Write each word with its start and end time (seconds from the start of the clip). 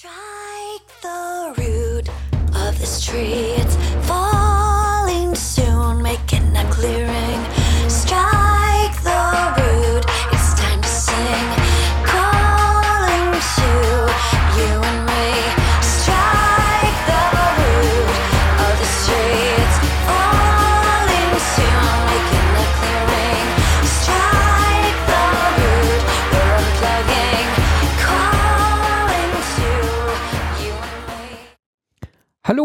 Strike 0.00 1.02
the 1.02 1.54
root 1.58 2.08
of 2.56 2.78
this 2.78 3.04
tree. 3.04 3.52
It's 3.60 3.89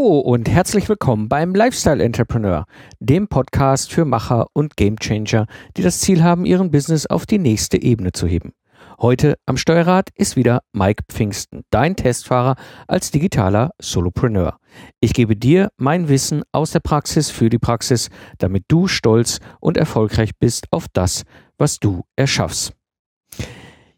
Und 0.07 0.47
herzlich 0.47 0.87
willkommen 0.87 1.29
beim 1.29 1.55
Lifestyle 1.55 2.03
Entrepreneur, 2.03 2.65
dem 2.99 3.27
Podcast 3.27 3.91
für 3.91 4.05
Macher 4.05 4.45
und 4.53 4.77
Gamechanger, 4.77 5.47
die 5.75 5.81
das 5.81 5.99
Ziel 5.99 6.21
haben, 6.21 6.45
ihren 6.45 6.69
Business 6.69 7.07
auf 7.07 7.25
die 7.25 7.39
nächste 7.39 7.81
Ebene 7.81 8.11
zu 8.11 8.27
heben. 8.27 8.53
Heute 9.01 9.33
am 9.47 9.57
Steuerrad 9.57 10.09
ist 10.13 10.35
wieder 10.35 10.61
Mike 10.73 11.05
Pfingsten, 11.09 11.63
dein 11.71 11.95
Testfahrer 11.95 12.55
als 12.87 13.09
digitaler 13.09 13.71
Solopreneur. 13.81 14.59
Ich 14.99 15.15
gebe 15.15 15.35
dir 15.35 15.69
mein 15.77 16.07
Wissen 16.07 16.43
aus 16.51 16.69
der 16.69 16.81
Praxis 16.81 17.31
für 17.31 17.49
die 17.49 17.57
Praxis, 17.57 18.09
damit 18.37 18.65
du 18.67 18.87
stolz 18.87 19.39
und 19.59 19.75
erfolgreich 19.75 20.37
bist 20.37 20.67
auf 20.69 20.85
das, 20.93 21.23
was 21.57 21.79
du 21.79 22.03
erschaffst. 22.15 22.73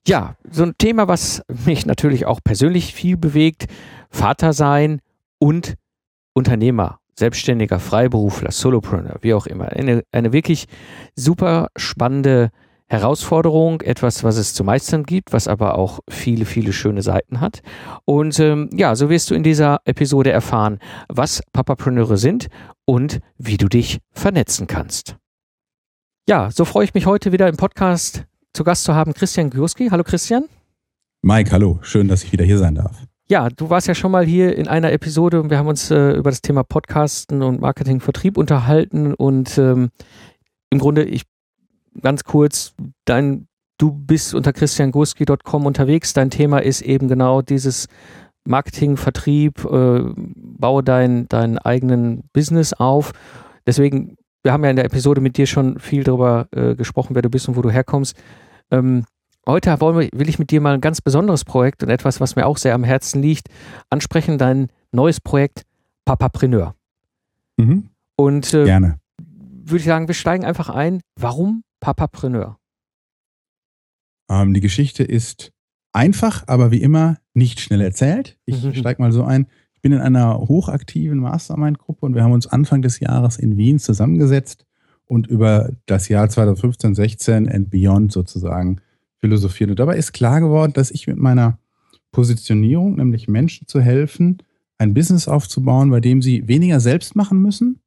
Ja, 0.08 0.38
so 0.50 0.64
ein 0.64 0.78
Thema, 0.78 1.10
was 1.10 1.42
mich 1.66 1.86
natürlich 1.86 2.26
auch 2.26 2.40
persönlich 2.42 2.94
viel 2.94 3.18
bewegt, 3.18 3.66
Vater 4.10 4.54
sein 4.54 5.02
und 5.38 5.76
Unternehmer, 6.38 7.00
Selbstständiger, 7.18 7.80
Freiberufler, 7.80 8.52
Solopreneur, 8.52 9.18
wie 9.22 9.34
auch 9.34 9.48
immer. 9.48 9.70
Eine, 9.70 10.04
eine 10.12 10.34
wirklich 10.34 10.68
super 11.16 11.70
spannende 11.76 12.52
Herausforderung, 12.86 13.82
etwas, 13.82 14.24
was 14.24 14.38
es 14.38 14.54
zu 14.54 14.64
meistern 14.64 15.04
gibt, 15.04 15.34
was 15.34 15.48
aber 15.48 15.80
auch 15.80 16.00
viele, 16.08 16.46
viele 16.46 16.74
schöne 16.74 17.02
Seiten 17.02 17.42
hat. 17.42 17.62
Und 18.06 18.40
ähm, 18.40 18.70
ja, 18.72 18.96
so 18.96 19.10
wirst 19.10 19.32
du 19.32 19.36
in 19.36 19.42
dieser 19.42 19.80
Episode 19.86 20.30
erfahren, 20.30 20.78
was 21.10 21.42
Papapreneure 21.54 22.18
sind 22.18 22.50
und 22.86 23.20
wie 23.40 23.58
du 23.58 23.68
dich 23.68 23.98
vernetzen 24.12 24.68
kannst. 24.68 25.16
Ja, 26.30 26.52
so 26.52 26.66
freue 26.66 26.86
ich 26.86 26.94
mich 26.94 27.08
heute 27.08 27.32
wieder 27.32 27.48
im 27.50 27.58
Podcast 27.58 28.26
zu 28.54 28.64
Gast 28.64 28.84
zu 28.84 28.94
haben 28.94 29.16
Christian 29.16 29.50
Gurski. 29.50 29.90
Hallo 29.90 30.04
Christian. 30.04 30.46
Mike, 31.24 31.52
hallo, 31.52 31.80
schön, 31.82 32.08
dass 32.08 32.24
ich 32.24 32.32
wieder 32.32 32.46
hier 32.46 32.60
sein 32.60 32.76
darf. 32.76 33.08
Ja, 33.30 33.50
du 33.50 33.70
warst 33.70 33.88
ja 33.88 33.96
schon 33.96 34.12
mal 34.12 34.26
hier 34.26 34.56
in 34.56 34.70
einer 34.70 34.94
Episode 34.94 35.42
und 35.42 35.50
wir 35.50 35.58
haben 35.58 35.68
uns 35.68 35.92
äh, 35.92 36.12
über 36.12 36.30
das 36.30 36.42
Thema 36.42 36.64
Podcasten 36.64 37.44
und 37.44 37.60
Marketing, 37.60 38.00
Vertrieb 38.00 38.38
unterhalten 38.38 39.14
und 39.14 39.58
ähm, 39.58 39.90
im 40.70 40.80
Grunde, 40.80 41.04
ich 41.04 41.24
ganz 42.02 42.24
kurz, 42.24 42.74
dein, 43.04 43.50
du 43.78 43.92
bist 43.92 44.34
unter 44.34 44.54
christiangurski.com 44.54 45.66
unterwegs. 45.66 46.14
Dein 46.14 46.30
Thema 46.30 46.60
ist 46.60 46.82
eben 46.82 47.10
genau 47.10 47.42
dieses 47.42 47.88
Marketing, 48.46 48.96
Vertrieb, 48.96 49.66
äh, 49.66 50.04
baue 50.16 50.82
dein, 50.82 51.28
deinen 51.28 51.58
eigenen 51.58 52.24
Business 52.32 52.72
auf. 52.72 53.12
Deswegen, 53.66 54.16
wir 54.42 54.54
haben 54.54 54.64
ja 54.64 54.70
in 54.70 54.78
der 54.78 54.86
Episode 54.86 55.20
mit 55.20 55.36
dir 55.36 55.48
schon 55.48 55.80
viel 55.80 56.06
darüber 56.06 56.48
äh, 56.52 56.76
gesprochen, 56.76 57.14
wer 57.14 57.24
du 57.24 57.30
bist 57.30 57.50
und 57.50 57.58
wo 57.58 57.62
du 57.62 57.72
herkommst. 57.72 58.16
Ähm, 58.72 59.04
heute 59.48 59.80
wir, 59.80 60.10
will 60.14 60.30
ich 60.30 60.40
mit 60.40 60.52
dir 60.52 60.62
mal 60.62 60.74
ein 60.74 60.82
ganz 60.82 61.02
besonderes 61.02 61.46
Projekt 61.46 61.84
und 61.84 61.90
etwas, 61.90 62.20
was 62.22 62.36
mir 62.36 62.46
auch 62.46 62.58
sehr 62.58 62.76
am 62.76 62.84
Herzen 62.84 63.22
liegt, 63.22 63.48
ansprechen, 63.90 64.38
dein 64.38 64.68
neues 64.92 65.20
Projekt 65.20 65.64
Papapreneur. 66.06 66.76
Mhm. 67.58 67.90
Und 68.16 68.54
äh, 68.54 68.66
Gerne. 68.66 69.00
würde 69.18 69.78
ich 69.78 69.86
sagen, 69.86 70.08
wir 70.08 70.16
steigen 70.16 70.46
einfach 70.46 70.70
ein. 70.70 71.02
Warum 71.20 71.64
Papapreneur? 71.80 72.58
Ähm, 74.30 74.54
die 74.54 74.62
Geschichte 74.62 75.04
ist 75.04 75.52
einfach, 75.94 76.44
aber 76.48 76.72
wie 76.72 76.82
immer 76.82 77.18
nicht 77.34 77.60
schnell 77.60 77.82
erzählt. 77.82 78.38
Ich 78.46 78.64
Mhm. 78.64 78.74
steige 78.74 79.02
mal 79.02 79.12
so 79.12 79.24
ein. 79.24 79.48
Ich 79.74 79.82
bin 79.82 79.92
in 79.92 80.00
einer 80.00 80.40
hochaktiven 80.40 81.20
Mastermind-Gruppe 81.20 82.06
und 82.06 82.16
wir 82.16 82.24
haben 82.24 82.32
uns 82.32 82.48
Anfang 82.48 82.82
des 82.82 83.00
Jahres 83.00 83.38
in 83.38 83.58
Wien 83.58 83.80
zusammengesetzt 83.80 84.66
und 85.06 85.28
über 85.28 85.72
das 85.86 86.10
Jahr 86.10 86.28
2015, 86.30 86.96
16 86.96 87.50
and 87.50 87.70
beyond 87.70 88.12
sozusagen 88.12 88.82
philosophiert. 89.20 89.70
Und 89.70 89.80
dabei 89.80 89.98
ist 89.98 90.14
klar 90.14 90.40
geworden, 90.40 90.74
dass 90.74 90.92
ich 90.92 91.08
mit 91.08 91.18
meiner 91.18 91.60
Positionierung, 92.12 92.96
nämlich 92.96 93.28
Menschen 93.28 93.68
zu 93.68 93.82
helfen, 93.82 94.38
ein 94.78 94.94
Business 94.94 95.28
aufzubauen, 95.28 95.90
bei 95.90 96.00
dem 96.00 96.22
sie 96.22 96.48
weniger 96.48 96.80
selbst 96.80 97.16
machen 97.16 97.42
müssen, 97.42 97.82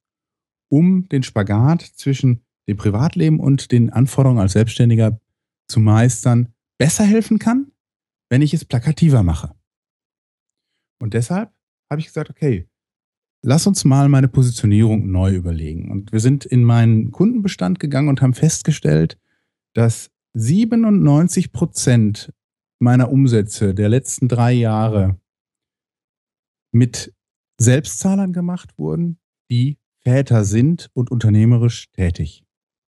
um 0.68 1.08
den 1.08 1.22
Spagat 1.22 1.82
zwischen 1.82 2.42
dem 2.68 2.76
Privatleben 2.76 3.40
und 3.40 3.72
den 3.72 3.90
Anforderungen 3.90 4.40
als 4.40 4.52
Selbstständiger 4.52 5.20
zu 5.68 5.80
meistern, 5.80 6.52
besser 6.78 7.04
helfen 7.04 7.38
kann, 7.38 7.72
wenn 8.28 8.42
ich 8.42 8.54
es 8.54 8.64
plakativer 8.64 9.22
mache. 9.22 9.54
Und 11.00 11.14
deshalb 11.14 11.50
habe 11.90 12.00
ich 12.00 12.06
gesagt, 12.06 12.30
okay, 12.30 12.68
lass 13.42 13.66
uns 13.66 13.84
mal 13.84 14.08
meine 14.08 14.28
Positionierung 14.28 15.10
neu 15.10 15.34
überlegen. 15.34 15.90
Und 15.90 16.12
wir 16.12 16.20
sind 16.20 16.44
in 16.44 16.62
meinen 16.62 17.10
Kundenbestand 17.10 17.80
gegangen 17.80 18.08
und 18.08 18.20
haben 18.22 18.34
festgestellt, 18.34 19.18
dass 19.74 20.10
97 20.34 21.52
Prozent 21.52 22.32
meiner 22.78 23.10
Umsätze 23.10 23.74
der 23.74 23.88
letzten 23.88 24.28
drei 24.28 24.52
Jahre 24.52 25.20
mit 26.72 27.14
Selbstzahlern 27.58 28.32
gemacht 28.32 28.78
wurden, 28.78 29.18
die 29.50 29.78
Väter 30.02 30.44
sind 30.44 30.90
und 30.94 31.10
unternehmerisch 31.10 31.90
tätig. 31.92 32.44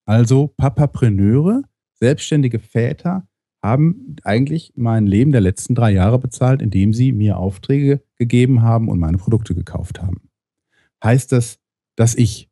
Also 0.06 0.48
Papapreneure, 0.56 1.62
selbstständige 1.94 2.58
Väter, 2.58 3.28
haben 3.62 4.16
eigentlich 4.24 4.72
mein 4.76 5.06
Leben 5.06 5.30
der 5.30 5.40
letzten 5.40 5.74
drei 5.74 5.92
Jahre 5.92 6.18
bezahlt, 6.18 6.62
indem 6.62 6.92
sie 6.92 7.12
mir 7.12 7.36
Aufträge 7.38 8.02
gegeben 8.16 8.62
haben 8.62 8.88
und 8.88 8.98
meine 8.98 9.18
Produkte 9.18 9.54
gekauft 9.54 10.02
haben. 10.02 10.28
Heißt 11.04 11.30
das, 11.32 11.60
dass 11.96 12.14
ich 12.14 12.50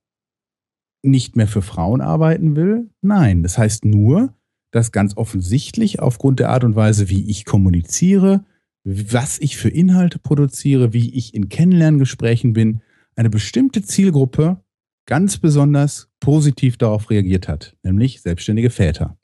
nicht 1.03 1.34
mehr 1.37 1.49
für 1.49 1.62
Frauen 1.62 2.01
arbeiten 2.01 2.55
will? 2.55 2.91
Nein, 3.01 3.43
das 3.43 3.59
heißt 3.59 3.84
nur, 3.84 4.34
dass 4.70 4.92
ganz 4.92 5.16
offensichtlich 5.16 6.00
aufgrund 6.00 6.41
der 6.41 6.50
Art 6.50 6.64
und 6.64 6.76
Weise, 6.76 7.08
wie 7.08 7.28
ich 7.28 7.44
kommuniziere, 7.44 8.44
was 8.84 9.38
ich 9.38 9.56
für 9.56 9.69
Inhalte 9.69 10.19
produziere, 10.19 10.92
wie 10.92 11.14
ich 11.14 11.34
in 11.34 11.48
Kennenlerngesprächen 11.48 12.53
bin, 12.53 12.82
eine 13.16 13.30
bestimmte 13.30 13.82
Zielgruppe 13.82 14.62
ganz 15.06 15.38
besonders 15.38 16.09
positiv 16.20 16.76
darauf 16.76 17.10
reagiert 17.10 17.48
hat, 17.48 17.76
nämlich 17.82 18.22
selbstständige 18.22 18.70
Väter. 18.70 19.19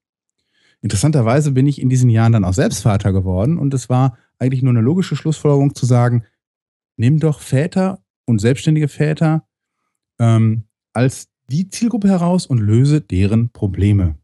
Interessanterweise 0.82 1.52
bin 1.52 1.66
ich 1.66 1.80
in 1.80 1.88
diesen 1.88 2.10
Jahren 2.10 2.32
dann 2.32 2.44
auch 2.44 2.52
selbst 2.52 2.82
Vater 2.82 3.12
geworden 3.12 3.58
und 3.58 3.72
es 3.72 3.88
war 3.88 4.18
eigentlich 4.38 4.62
nur 4.62 4.72
eine 4.72 4.82
logische 4.82 5.16
Schlussfolgerung 5.16 5.74
zu 5.74 5.86
sagen, 5.86 6.24
nimm 6.96 7.18
doch 7.18 7.40
Väter 7.40 8.02
und 8.26 8.40
selbstständige 8.40 8.88
Väter 8.88 9.46
ähm, 10.18 10.64
als 10.92 11.28
die 11.48 11.68
Zielgruppe 11.68 12.08
heraus 12.08 12.46
und 12.46 12.58
löse 12.58 13.00
deren 13.00 13.50
Probleme. 13.50 14.16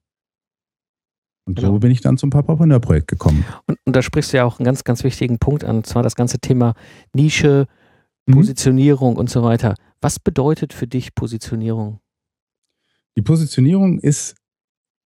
Und 1.44 1.56
Genau. 1.56 1.72
so 1.72 1.78
bin 1.78 1.90
ich 1.90 2.00
dann 2.00 2.16
zum 2.18 2.30
Papapreneur-Projekt 2.30 3.08
gekommen. 3.08 3.44
Und, 3.66 3.78
und 3.84 3.96
da 3.96 4.02
sprichst 4.02 4.32
du 4.32 4.36
ja 4.38 4.44
auch 4.44 4.58
einen 4.58 4.64
ganz, 4.64 4.84
ganz 4.84 5.02
wichtigen 5.04 5.38
Punkt 5.38 5.64
an, 5.64 5.76
und 5.78 5.86
zwar 5.86 6.02
das 6.02 6.14
ganze 6.16 6.38
Thema 6.38 6.74
Nische, 7.14 7.66
Mhm. 8.26 8.34
Positionierung 8.34 9.16
und 9.16 9.30
so 9.30 9.42
weiter. 9.42 9.74
Was 10.00 10.20
bedeutet 10.20 10.72
für 10.72 10.86
dich 10.86 11.14
Positionierung? 11.14 11.98
Die 13.16 13.22
Positionierung 13.22 13.98
ist, 13.98 14.36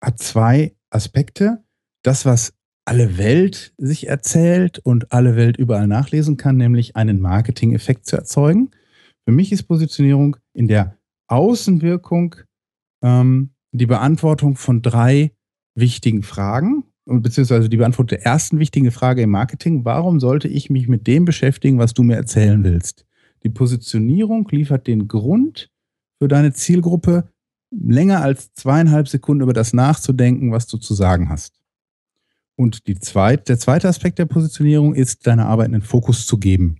hat 0.00 0.18
zwei 0.20 0.76
Aspekte. 0.90 1.64
Das, 2.02 2.24
was 2.24 2.54
alle 2.84 3.18
Welt 3.18 3.74
sich 3.78 4.06
erzählt 4.08 4.78
und 4.78 5.12
alle 5.12 5.36
Welt 5.36 5.56
überall 5.56 5.86
nachlesen 5.86 6.36
kann, 6.36 6.56
nämlich 6.56 6.96
einen 6.96 7.20
Marketing-Effekt 7.20 8.06
zu 8.06 8.16
erzeugen. 8.16 8.70
Für 9.24 9.32
mich 9.32 9.52
ist 9.52 9.64
Positionierung 9.64 10.36
in 10.54 10.66
der 10.68 10.96
Außenwirkung 11.26 12.36
ähm, 13.02 13.50
die 13.72 13.86
Beantwortung 13.86 14.56
von 14.56 14.82
drei 14.82 15.32
wichtigen 15.74 16.22
Fragen, 16.22 16.84
beziehungsweise 17.06 17.68
die 17.68 17.76
Beantwortung 17.76 18.18
der 18.18 18.26
ersten 18.26 18.58
wichtigen 18.58 18.90
Frage 18.90 19.22
im 19.22 19.30
Marketing. 19.30 19.84
Warum 19.84 20.20
sollte 20.20 20.48
ich 20.48 20.70
mich 20.70 20.88
mit 20.88 21.06
dem 21.06 21.24
beschäftigen, 21.24 21.78
was 21.78 21.94
du 21.94 22.02
mir 22.02 22.16
erzählen 22.16 22.62
willst? 22.64 23.04
Die 23.42 23.48
Positionierung 23.48 24.46
liefert 24.50 24.86
den 24.86 25.08
Grund 25.08 25.70
für 26.18 26.28
deine 26.28 26.52
Zielgruppe, 26.52 27.28
länger 27.70 28.20
als 28.20 28.52
zweieinhalb 28.52 29.08
Sekunden 29.08 29.42
über 29.42 29.52
das 29.52 29.72
nachzudenken, 29.72 30.52
was 30.52 30.66
du 30.66 30.76
zu 30.76 30.94
sagen 30.94 31.28
hast. 31.28 31.58
Und 32.56 32.86
die 32.86 32.98
zweit, 32.98 33.48
der 33.48 33.58
zweite 33.58 33.88
Aspekt 33.88 34.18
der 34.18 34.26
Positionierung 34.26 34.94
ist, 34.94 35.26
deiner 35.26 35.46
Arbeit 35.46 35.68
einen 35.68 35.80
Fokus 35.80 36.26
zu 36.26 36.36
geben. 36.36 36.76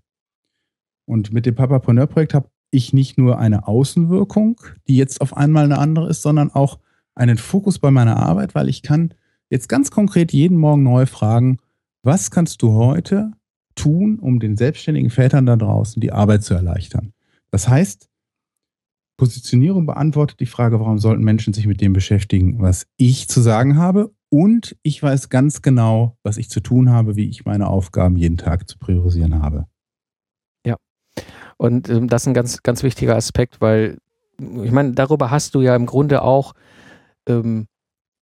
Und 1.06 1.32
mit 1.32 1.46
dem 1.46 1.54
Papapreneur-Projekt 1.54 2.34
habe 2.34 2.50
ich 2.70 2.92
nicht 2.92 3.18
nur 3.18 3.38
eine 3.38 3.66
Außenwirkung, 3.66 4.60
die 4.86 4.96
jetzt 4.96 5.20
auf 5.20 5.36
einmal 5.36 5.64
eine 5.64 5.78
andere 5.78 6.10
ist, 6.10 6.22
sondern 6.22 6.50
auch 6.50 6.78
einen 7.14 7.38
Fokus 7.38 7.78
bei 7.78 7.90
meiner 7.90 8.16
Arbeit, 8.16 8.54
weil 8.54 8.68
ich 8.68 8.82
kann 8.82 9.14
jetzt 9.48 9.68
ganz 9.68 9.90
konkret 9.90 10.32
jeden 10.32 10.56
Morgen 10.56 10.82
neu 10.82 11.06
fragen, 11.06 11.58
was 12.02 12.30
kannst 12.30 12.62
du 12.62 12.74
heute 12.74 13.32
tun, 13.74 14.18
um 14.18 14.40
den 14.40 14.56
selbstständigen 14.56 15.10
Vätern 15.10 15.46
da 15.46 15.56
draußen 15.56 16.00
die 16.00 16.12
Arbeit 16.12 16.42
zu 16.42 16.54
erleichtern. 16.54 17.12
Das 17.50 17.68
heißt, 17.68 18.08
Positionierung 19.16 19.84
beantwortet 19.84 20.40
die 20.40 20.46
Frage, 20.46 20.80
warum 20.80 20.98
sollten 20.98 21.22
Menschen 21.22 21.52
sich 21.52 21.66
mit 21.66 21.80
dem 21.80 21.92
beschäftigen, 21.92 22.62
was 22.62 22.86
ich 22.96 23.28
zu 23.28 23.42
sagen 23.42 23.76
habe. 23.76 24.12
Und 24.30 24.76
ich 24.82 25.02
weiß 25.02 25.28
ganz 25.28 25.60
genau, 25.60 26.16
was 26.22 26.38
ich 26.38 26.48
zu 26.48 26.60
tun 26.60 26.88
habe, 26.88 27.16
wie 27.16 27.28
ich 27.28 27.44
meine 27.44 27.66
Aufgaben 27.66 28.16
jeden 28.16 28.38
Tag 28.38 28.68
zu 28.68 28.78
priorisieren 28.78 29.42
habe. 29.42 29.66
Ja. 30.64 30.76
Und 31.58 31.90
ähm, 31.90 32.08
das 32.08 32.22
ist 32.22 32.28
ein 32.28 32.34
ganz, 32.34 32.62
ganz 32.62 32.82
wichtiger 32.82 33.16
Aspekt, 33.16 33.60
weil 33.60 33.98
ich 34.38 34.70
meine, 34.70 34.92
darüber 34.92 35.30
hast 35.30 35.54
du 35.54 35.60
ja 35.60 35.76
im 35.76 35.84
Grunde 35.84 36.22
auch 36.22 36.54
ähm, 37.30 37.66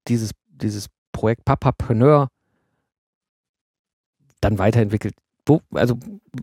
dieses, 0.07 0.31
dieses 0.49 0.87
Projekt 1.13 1.45
Papapreneur 1.45 2.29
dann 4.41 4.59
weiterentwickelt 4.59 5.15
wo, 5.49 5.61
also 5.75 5.97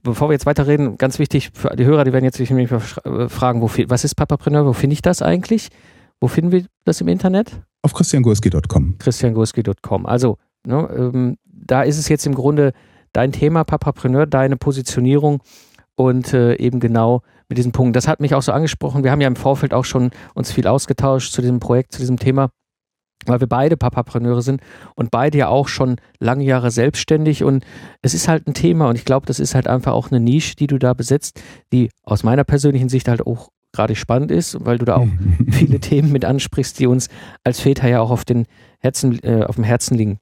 bevor 0.04 0.30
wir 0.30 0.34
jetzt 0.34 0.46
weiterreden, 0.46 0.98
ganz 0.98 1.20
wichtig 1.20 1.52
für 1.54 1.76
die 1.76 1.86
Hörer, 1.86 2.04
die 2.04 2.14
werden 2.14 2.26
jetzt 2.26 2.38
sich 2.38 2.50
nämlich 2.50 2.72
äh, 2.72 3.30
fragen, 3.30 3.62
wo, 3.62 3.70
was 3.88 4.04
ist 4.04 4.16
Papapreneur, 4.16 4.66
wo 4.66 4.74
finde 4.74 4.96
ich 4.96 5.02
das 5.02 5.22
eigentlich? 5.22 5.70
Wo 6.20 6.28
finden 6.28 6.52
wir 6.52 6.66
das 6.84 7.02
im 7.02 7.08
Internet? 7.08 7.62
Auf 7.82 7.94
christiangurski.com. 7.94 8.98
christiangurski.com. 8.98 10.06
Also, 10.06 10.38
ne, 10.66 10.90
ähm, 10.98 11.38
da 11.46 11.84
ist 11.84 11.98
es 11.98 12.10
jetzt 12.10 12.26
im 12.26 12.34
Grunde 12.34 12.74
dein 13.14 13.32
Thema, 13.32 13.64
Papapreneur, 13.64 14.26
deine 14.26 14.58
Positionierung 14.58 15.42
und 15.96 16.34
äh, 16.34 16.56
eben 16.56 16.80
genau 16.80 17.22
mit 17.48 17.58
diesem 17.58 17.72
Punkt. 17.72 17.96
Das 17.96 18.08
hat 18.08 18.20
mich 18.20 18.34
auch 18.36 18.42
so 18.42 18.52
angesprochen. 18.52 19.04
Wir 19.04 19.12
haben 19.12 19.22
ja 19.22 19.28
im 19.28 19.36
Vorfeld 19.36 19.74
auch 19.74 19.86
schon 19.86 20.12
uns 20.34 20.52
viel 20.52 20.68
ausgetauscht 20.68 21.32
zu 21.32 21.42
diesem 21.42 21.60
Projekt, 21.60 21.94
zu 21.94 22.00
diesem 22.00 22.18
Thema 22.18 22.50
weil 23.26 23.40
wir 23.40 23.48
beide 23.48 23.78
Papapreneure 23.78 24.42
sind 24.42 24.62
und 24.96 25.12
beide 25.12 25.38
ja 25.38 25.48
auch 25.48 25.68
schon 25.68 25.98
lange 26.20 26.44
Jahre 26.44 26.72
selbstständig 26.72 27.44
und 27.44 27.66
es 28.02 28.14
ist 28.14 28.28
halt 28.28 28.48
ein 28.48 28.54
Thema 28.54 28.90
und 28.90 28.96
ich 28.96 29.06
glaube, 29.06 29.26
das 29.26 29.40
ist 29.40 29.56
halt 29.56 29.68
einfach 29.68 29.94
auch 29.94 30.12
eine 30.12 30.20
Nische, 30.20 30.56
die 30.56 30.68
du 30.68 30.78
da 30.78 30.94
besetzt, 30.94 31.42
die 31.74 31.90
aus 32.04 32.24
meiner 32.24 32.44
persönlichen 32.44 32.90
Sicht 32.90 33.08
halt 33.08 33.26
auch 33.26 33.50
gerade 33.74 33.96
spannend 33.96 34.32
ist, 34.32 34.58
weil 34.66 34.78
du 34.78 34.86
da 34.86 34.98
auch 34.98 35.08
viele 35.52 35.80
Themen 35.80 36.12
mit 36.12 36.26
ansprichst, 36.26 36.80
die 36.80 36.88
uns 36.88 37.10
als 37.44 37.60
Väter 37.60 37.88
ja 37.90 38.00
auch 38.00 38.12
auf, 38.12 38.26
den 38.26 38.46
Herzen, 38.80 39.20
äh, 39.24 39.44
auf 39.44 39.56
dem 39.56 39.64
Herzen 39.64 39.98
liegen. 39.98 40.20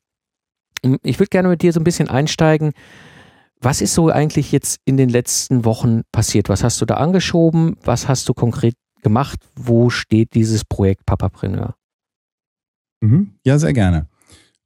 Ich 1.04 1.20
würde 1.20 1.30
gerne 1.30 1.50
mit 1.50 1.62
dir 1.62 1.72
so 1.72 1.80
ein 1.80 1.86
bisschen 1.86 2.10
einsteigen. 2.10 2.74
Was 3.64 3.80
ist 3.80 3.94
so 3.94 4.10
eigentlich 4.10 4.52
jetzt 4.52 4.82
in 4.84 4.98
den 4.98 5.08
letzten 5.08 5.64
Wochen 5.64 6.02
passiert? 6.12 6.50
Was 6.50 6.66
hast 6.66 6.82
du 6.82 6.86
da 6.86 6.96
angeschoben? 6.96 7.78
Was 7.82 8.10
hast 8.10 8.28
du 8.28 8.34
konkret 8.34 8.76
gemacht? 9.02 9.40
Wo 9.56 9.90
steht 9.90 10.34
dieses 10.34 10.66
Projekt 10.66 11.06
Papapreneur? 11.06 11.76
Mhm. 13.00 13.36
Ja, 13.46 13.58
sehr 13.58 13.72
gerne. 13.72 14.10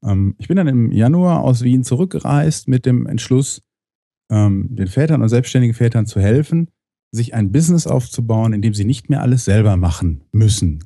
Ähm, 0.03 0.33
ich 0.39 0.47
bin 0.47 0.57
dann 0.57 0.67
im 0.67 0.91
Januar 0.91 1.43
aus 1.43 1.61
Wien 1.61 1.83
zurückgereist 1.83 2.67
mit 2.67 2.87
dem 2.87 3.05
Entschluss, 3.05 3.61
ähm, 4.31 4.75
den 4.75 4.87
Vätern 4.87 5.21
und 5.21 5.29
selbstständigen 5.29 5.75
Vätern 5.75 6.07
zu 6.07 6.19
helfen, 6.19 6.71
sich 7.11 7.35
ein 7.35 7.51
Business 7.51 7.85
aufzubauen, 7.85 8.51
in 8.51 8.63
dem 8.63 8.73
sie 8.73 8.85
nicht 8.85 9.11
mehr 9.11 9.21
alles 9.21 9.45
selber 9.45 9.77
machen 9.77 10.23
müssen. 10.31 10.83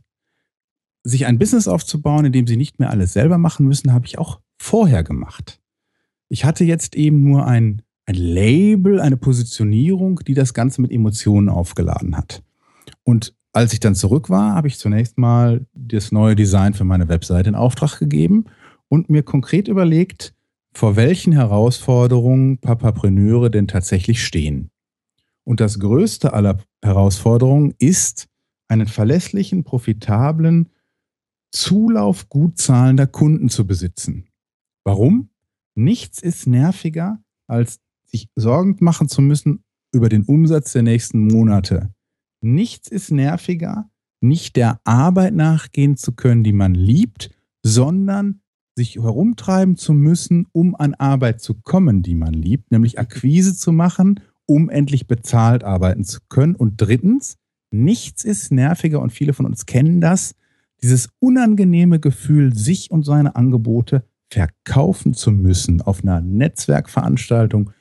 Sich 1.03 1.25
ein 1.27 1.39
Business 1.39 1.69
aufzubauen, 1.69 2.25
in 2.25 2.33
dem 2.33 2.45
sie 2.45 2.57
nicht 2.57 2.77
mehr 2.77 2.89
alles 2.89 3.13
selber 3.13 3.37
machen 3.37 3.65
müssen, 3.67 3.93
habe 3.93 4.05
ich 4.05 4.17
auch 4.17 4.41
vorher 4.61 5.03
gemacht. 5.05 5.61
Ich 6.27 6.43
hatte 6.43 6.65
jetzt 6.65 6.95
eben 6.95 7.21
nur 7.21 7.47
ein, 7.47 7.81
ein 8.05 8.15
Label, 8.15 8.99
eine 8.99 9.17
Positionierung, 9.17 10.21
die 10.27 10.33
das 10.33 10.53
Ganze 10.53 10.81
mit 10.81 10.91
Emotionen 10.91 11.49
aufgeladen 11.49 12.17
hat. 12.17 12.43
Und 13.03 13.35
als 13.53 13.73
ich 13.73 13.79
dann 13.79 13.95
zurück 13.95 14.29
war, 14.29 14.55
habe 14.55 14.67
ich 14.67 14.77
zunächst 14.77 15.17
mal 15.17 15.65
das 15.73 16.11
neue 16.11 16.35
Design 16.35 16.73
für 16.73 16.83
meine 16.83 17.09
Webseite 17.09 17.49
in 17.49 17.55
Auftrag 17.55 17.99
gegeben 17.99 18.45
und 18.87 19.09
mir 19.09 19.23
konkret 19.23 19.67
überlegt, 19.67 20.33
vor 20.73 20.95
welchen 20.95 21.33
Herausforderungen 21.33 22.59
Papapreneure 22.59 23.49
denn 23.49 23.67
tatsächlich 23.67 24.23
stehen. 24.25 24.71
Und 25.43 25.59
das 25.59 25.79
größte 25.79 26.33
aller 26.33 26.59
Herausforderungen 26.81 27.73
ist, 27.77 28.27
einen 28.67 28.87
verlässlichen, 28.87 29.63
profitablen 29.65 30.69
Zulauf 31.51 32.29
gut 32.29 32.57
zahlender 32.57 33.07
Kunden 33.07 33.49
zu 33.49 33.67
besitzen. 33.67 34.29
Warum? 34.85 35.29
Nichts 35.75 36.21
ist 36.21 36.47
nerviger, 36.47 37.21
als 37.47 37.81
sich 38.11 38.29
Sorgen 38.35 38.77
machen 38.79 39.07
zu 39.07 39.21
müssen 39.21 39.63
über 39.93 40.09
den 40.09 40.23
Umsatz 40.23 40.73
der 40.73 40.83
nächsten 40.83 41.27
Monate. 41.27 41.93
Nichts 42.41 42.87
ist 42.87 43.11
nerviger, 43.11 43.89
nicht 44.21 44.55
der 44.55 44.79
Arbeit 44.83 45.33
nachgehen 45.33 45.97
zu 45.97 46.13
können, 46.13 46.43
die 46.43 46.53
man 46.53 46.73
liebt, 46.73 47.31
sondern 47.63 48.41
sich 48.75 48.95
herumtreiben 48.95 49.75
zu 49.75 49.93
müssen, 49.93 50.47
um 50.53 50.75
an 50.75 50.93
Arbeit 50.95 51.41
zu 51.41 51.55
kommen, 51.55 52.03
die 52.03 52.15
man 52.15 52.33
liebt, 52.33 52.71
nämlich 52.71 52.99
Akquise 52.99 53.55
zu 53.55 53.71
machen, 53.71 54.19
um 54.45 54.69
endlich 54.69 55.07
bezahlt 55.07 55.63
arbeiten 55.63 56.03
zu 56.03 56.19
können. 56.29 56.55
Und 56.55 56.75
drittens, 56.77 57.37
nichts 57.71 58.23
ist 58.23 58.51
nerviger 58.51 59.01
und 59.01 59.11
viele 59.11 59.33
von 59.33 59.45
uns 59.45 59.65
kennen 59.65 60.01
das, 60.01 60.35
dieses 60.81 61.09
unangenehme 61.19 61.99
Gefühl, 61.99 62.55
sich 62.55 62.91
und 62.91 63.03
seine 63.03 63.35
Angebote 63.35 64.03
verkaufen 64.31 65.13
zu 65.13 65.31
müssen 65.31 65.81
auf 65.81 66.03
einer 66.03 66.21
Netzwerkveranstaltung, 66.21 67.71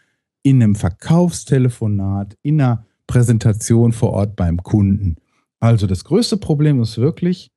in 0.43 0.63
einem 0.63 0.75
Verkaufstelefonat, 0.75 2.37
in 2.43 2.61
einer 2.61 2.87
Präsentation 3.07 3.93
vor 3.93 4.11
Ort 4.13 4.37
beim 4.37 4.63
Kunden. 4.63 5.17
Also 5.59 5.87
das 5.87 6.05
größte 6.05 6.37
Problem 6.37 6.81
ist 6.81 6.99
wirklich, 6.99 7.51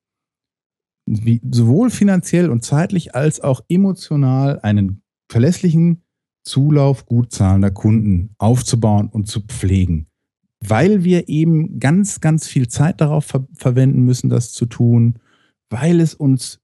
wie, 1.05 1.41
sowohl 1.49 1.89
finanziell 1.89 2.49
und 2.49 2.63
zeitlich 2.63 3.15
als 3.15 3.41
auch 3.41 3.61
emotional 3.67 4.59
einen 4.61 5.01
verlässlichen 5.29 6.03
Zulauf 6.43 7.05
gut 7.05 7.31
zahlender 7.31 7.71
Kunden 7.71 8.35
aufzubauen 8.37 9.07
und 9.07 9.27
zu 9.27 9.41
pflegen. 9.41 10.07
Weil 10.59 11.03
wir 11.03 11.29
eben 11.29 11.79
ganz, 11.79 12.19
ganz 12.19 12.47
viel 12.47 12.67
Zeit 12.67 13.01
darauf 13.01 13.25
ver 13.25 13.47
verwenden 13.53 14.01
müssen, 14.01 14.29
das 14.29 14.51
zu 14.51 14.65
tun, 14.65 15.19
weil 15.69 15.99
es 15.99 16.13
uns 16.13 16.59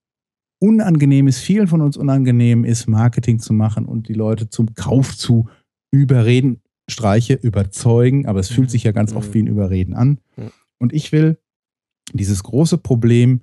unangenehm 0.60 1.28
ist, 1.28 1.40
vielen 1.40 1.68
von 1.68 1.82
uns 1.82 1.96
unangenehm 1.96 2.66
ist, 2.66 2.88
Marketing 2.88 3.40
zu 3.40 3.54
machen 3.54 3.86
und 3.86 4.10
die 4.10 4.14
Leute 4.14 4.50
zum 4.50 4.74
Kauf 4.74 5.18
zu 5.18 5.48
überreden. 5.92 6.62
Streiche 6.88 7.36
überzeugen, 7.36 8.26
aber 8.26 8.40
es 8.40 8.50
fühlt 8.50 8.70
mhm. 8.70 8.72
sich 8.72 8.84
ja 8.84 8.92
ganz 8.92 9.14
oft 9.14 9.30
mhm. 9.30 9.34
wie 9.34 9.44
ein 9.44 9.48
Überreden 9.48 9.94
an. 9.94 10.20
Und 10.80 10.94
ich 10.94 11.12
will 11.12 11.38
dieses 12.14 12.44
große 12.44 12.78
Problem, 12.78 13.42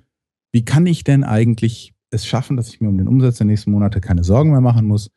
wie 0.52 0.64
kann 0.64 0.86
ich 0.86 1.04
denn 1.04 1.22
eigentlich 1.22 1.94
es 2.10 2.26
schaffen, 2.26 2.56
dass 2.56 2.68
ich 2.68 2.80
mir 2.80 2.88
um 2.88 2.98
den 2.98 3.08
Umsatz 3.08 3.38
der 3.38 3.46
nächsten 3.46 3.70
Monate 3.70 4.00
keine 4.00 4.24
Sorgen 4.24 4.50
mehr 4.50 4.60
machen 4.60 4.86
muss, 4.86 5.10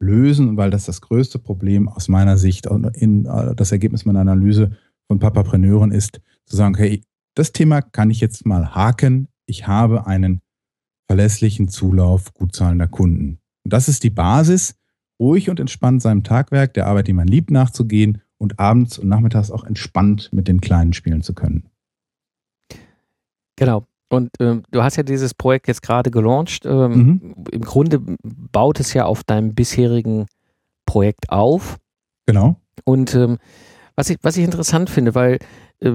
lösen, 0.00 0.56
weil 0.56 0.70
das 0.70 0.86
das 0.86 1.00
größte 1.00 1.38
Problem 1.38 1.88
aus 1.88 2.08
meiner 2.08 2.38
Sicht 2.38 2.66
in 2.66 3.26
äh, 3.26 3.54
das 3.54 3.72
Ergebnis 3.72 4.04
meiner 4.04 4.20
Analyse 4.20 4.76
von 5.08 5.18
Papapreneuren 5.18 5.90
ist, 5.90 6.20
zu 6.46 6.56
sagen, 6.56 6.76
hey, 6.76 7.02
das 7.34 7.52
Thema 7.52 7.82
kann 7.82 8.10
ich 8.10 8.20
jetzt 8.20 8.46
mal 8.46 8.74
haken. 8.74 9.28
Ich 9.46 9.66
habe 9.66 10.06
einen 10.06 10.40
verlässlichen 11.08 11.68
Zulauf 11.68 12.32
gut 12.34 12.54
zahlender 12.54 12.88
Kunden. 12.88 13.38
Und 13.64 13.72
das 13.72 13.88
ist 13.88 14.04
die 14.04 14.10
Basis, 14.10 14.76
ruhig 15.18 15.50
und 15.50 15.60
entspannt 15.60 16.02
seinem 16.02 16.24
Tagwerk, 16.24 16.74
der 16.74 16.86
Arbeit, 16.86 17.08
die 17.08 17.12
man 17.12 17.26
liebt, 17.26 17.50
nachzugehen 17.50 18.22
und 18.38 18.58
abends 18.58 18.98
und 18.98 19.08
nachmittags 19.08 19.50
auch 19.50 19.64
entspannt 19.64 20.30
mit 20.32 20.48
den 20.48 20.60
Kleinen 20.60 20.92
spielen 20.92 21.22
zu 21.22 21.34
können. 21.34 21.68
Genau. 23.56 23.84
Und 24.10 24.30
ähm, 24.40 24.62
du 24.70 24.82
hast 24.82 24.96
ja 24.96 25.02
dieses 25.02 25.34
Projekt 25.34 25.68
jetzt 25.68 25.82
gerade 25.82 26.10
gelauncht. 26.10 26.64
Ähm, 26.64 26.92
mhm. 26.92 27.34
Im 27.50 27.62
Grunde 27.62 28.00
baut 28.22 28.80
es 28.80 28.94
ja 28.94 29.04
auf 29.04 29.22
deinem 29.24 29.54
bisherigen 29.54 30.26
Projekt 30.86 31.30
auf. 31.30 31.78
Genau. 32.26 32.56
Und 32.84 33.14
ähm, 33.14 33.38
was, 33.96 34.08
ich, 34.08 34.18
was 34.22 34.36
ich 34.36 34.44
interessant 34.44 34.88
finde, 34.88 35.14
weil 35.14 35.38
äh, 35.80 35.92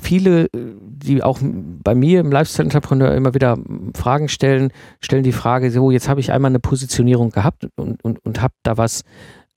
viele, 0.00 0.48
die 0.52 1.22
auch 1.22 1.38
bei 1.42 1.94
mir 1.94 2.20
im 2.20 2.32
Lifestyle-Entrepreneur 2.32 3.14
immer 3.14 3.34
wieder 3.34 3.58
Fragen 3.94 4.28
stellen, 4.28 4.72
stellen 5.00 5.22
die 5.22 5.32
Frage, 5.32 5.70
so, 5.70 5.90
jetzt 5.90 6.08
habe 6.08 6.20
ich 6.20 6.32
einmal 6.32 6.50
eine 6.50 6.60
Positionierung 6.60 7.30
gehabt 7.30 7.66
und, 7.76 8.02
und, 8.04 8.24
und 8.24 8.42
habe 8.42 8.54
da 8.62 8.76
was 8.76 9.02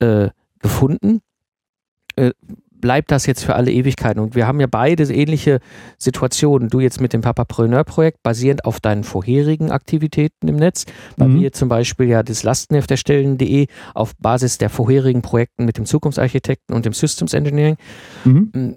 äh, 0.00 0.28
gefunden. 0.60 1.20
Äh, 2.16 2.32
bleibt 2.84 3.10
das 3.12 3.24
jetzt 3.24 3.42
für 3.42 3.54
alle 3.54 3.72
Ewigkeiten? 3.72 4.20
Und 4.20 4.34
wir 4.34 4.46
haben 4.46 4.60
ja 4.60 4.66
beide 4.66 5.04
ähnliche 5.04 5.60
Situationen. 5.96 6.68
Du 6.68 6.80
jetzt 6.80 7.00
mit 7.00 7.14
dem 7.14 7.22
Papapreneur-Projekt, 7.22 8.22
basierend 8.22 8.66
auf 8.66 8.78
deinen 8.78 9.04
vorherigen 9.04 9.70
Aktivitäten 9.70 10.48
im 10.48 10.56
Netz. 10.56 10.84
Bei 11.16 11.26
mhm. 11.26 11.38
mir 11.38 11.52
zum 11.52 11.70
Beispiel 11.70 12.08
ja 12.08 12.22
das 12.22 12.42
Lastenheft 12.42 12.90
erstellen.de 12.90 13.68
auf 13.94 14.14
Basis 14.16 14.58
der 14.58 14.68
vorherigen 14.68 15.22
Projekten 15.22 15.64
mit 15.64 15.78
dem 15.78 15.86
Zukunftsarchitekten 15.86 16.76
und 16.76 16.84
dem 16.84 16.92
Systems 16.92 17.32
Engineering. 17.32 17.76
Mhm. 18.24 18.76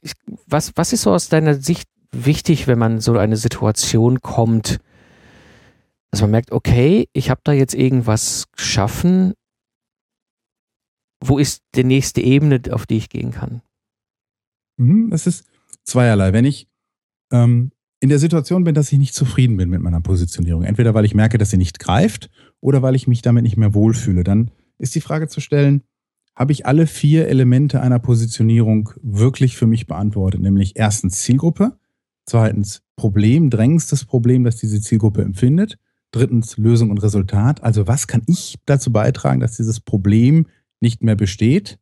Ich, 0.00 0.12
was, 0.46 0.72
was 0.76 0.92
ist 0.92 1.02
so 1.02 1.12
aus 1.12 1.28
deiner 1.28 1.54
Sicht 1.54 1.88
wichtig, 2.12 2.66
wenn 2.66 2.78
man 2.78 3.00
so 3.00 3.16
eine 3.16 3.36
Situation 3.36 4.20
kommt, 4.20 4.78
dass 6.10 6.20
man 6.20 6.30
merkt, 6.30 6.52
okay, 6.52 7.08
ich 7.12 7.30
habe 7.30 7.40
da 7.44 7.52
jetzt 7.52 7.74
irgendwas 7.74 8.46
geschaffen, 8.52 9.32
wo 11.24 11.38
ist 11.38 11.62
die 11.74 11.84
nächste 11.84 12.20
Ebene, 12.20 12.60
auf 12.70 12.86
die 12.86 12.96
ich 12.96 13.08
gehen 13.08 13.30
kann? 13.30 13.62
Mhm, 14.76 15.12
es 15.12 15.26
ist 15.26 15.46
zweierlei. 15.84 16.32
Wenn 16.32 16.44
ich 16.44 16.68
ähm, 17.32 17.72
in 18.00 18.08
der 18.08 18.18
Situation 18.18 18.64
bin, 18.64 18.74
dass 18.74 18.92
ich 18.92 18.98
nicht 18.98 19.14
zufrieden 19.14 19.56
bin 19.56 19.70
mit 19.70 19.80
meiner 19.80 20.00
Positionierung, 20.00 20.64
entweder 20.64 20.92
weil 20.94 21.04
ich 21.04 21.14
merke, 21.14 21.38
dass 21.38 21.50
sie 21.50 21.56
nicht 21.56 21.78
greift 21.78 22.30
oder 22.60 22.82
weil 22.82 22.96
ich 22.96 23.06
mich 23.06 23.22
damit 23.22 23.44
nicht 23.44 23.56
mehr 23.56 23.74
wohlfühle, 23.74 24.24
dann 24.24 24.50
ist 24.78 24.94
die 24.94 25.00
Frage 25.00 25.28
zu 25.28 25.40
stellen, 25.40 25.82
habe 26.34 26.52
ich 26.52 26.66
alle 26.66 26.86
vier 26.86 27.28
Elemente 27.28 27.80
einer 27.80 27.98
Positionierung 27.98 28.90
wirklich 29.02 29.56
für 29.56 29.66
mich 29.66 29.86
beantwortet, 29.86 30.40
nämlich 30.40 30.76
erstens 30.76 31.20
Zielgruppe, 31.20 31.76
zweitens 32.26 32.82
Problem, 32.96 33.50
drängendstes 33.50 34.04
Problem, 34.04 34.44
das 34.44 34.56
diese 34.56 34.80
Zielgruppe 34.80 35.22
empfindet, 35.22 35.78
drittens 36.12 36.56
Lösung 36.56 36.90
und 36.90 37.02
Resultat, 37.02 37.62
also 37.62 37.86
was 37.86 38.06
kann 38.06 38.22
ich 38.26 38.58
dazu 38.66 38.92
beitragen, 38.92 39.40
dass 39.40 39.56
dieses 39.56 39.80
Problem 39.80 40.46
nicht 40.80 41.02
mehr 41.02 41.16
besteht, 41.16 41.78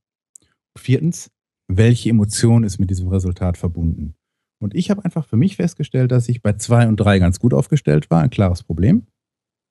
viertens, 0.77 1.31
welche 1.69 2.11
Emotion 2.11 2.65
ist 2.65 2.79
mit 2.79 2.91
diesem 2.91 3.09
Resultat 3.09 3.57
verbunden. 3.57 4.15
Und 4.61 4.75
ich 4.75 4.91
habe 4.91 5.05
einfach 5.05 5.27
für 5.27 5.37
mich 5.37 5.57
festgestellt, 5.57 6.11
dass 6.11 6.29
ich 6.29 6.43
bei 6.43 6.55
zwei 6.55 6.87
und 6.87 6.97
drei 6.97 7.19
ganz 7.19 7.39
gut 7.39 7.55
aufgestellt 7.55 8.11
war, 8.11 8.23
ein 8.23 8.31
klares 8.31 8.63
Problem, 8.63 9.07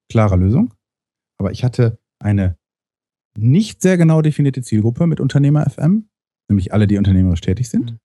klare 0.09 0.35
Lösung, 0.35 0.73
aber 1.37 1.51
ich 1.51 1.63
hatte 1.63 1.99
eine 2.19 2.58
nicht 3.37 3.81
sehr 3.81 3.97
genau 3.97 4.21
definierte 4.21 4.61
Zielgruppe 4.61 5.07
mit 5.07 5.19
Unternehmer 5.19 5.69
FM, 5.69 6.09
nämlich 6.49 6.73
alle, 6.73 6.87
die 6.87 6.97
unternehmerisch 6.97 7.41
tätig 7.41 7.69
sind. 7.69 7.91
Mhm. 7.91 7.99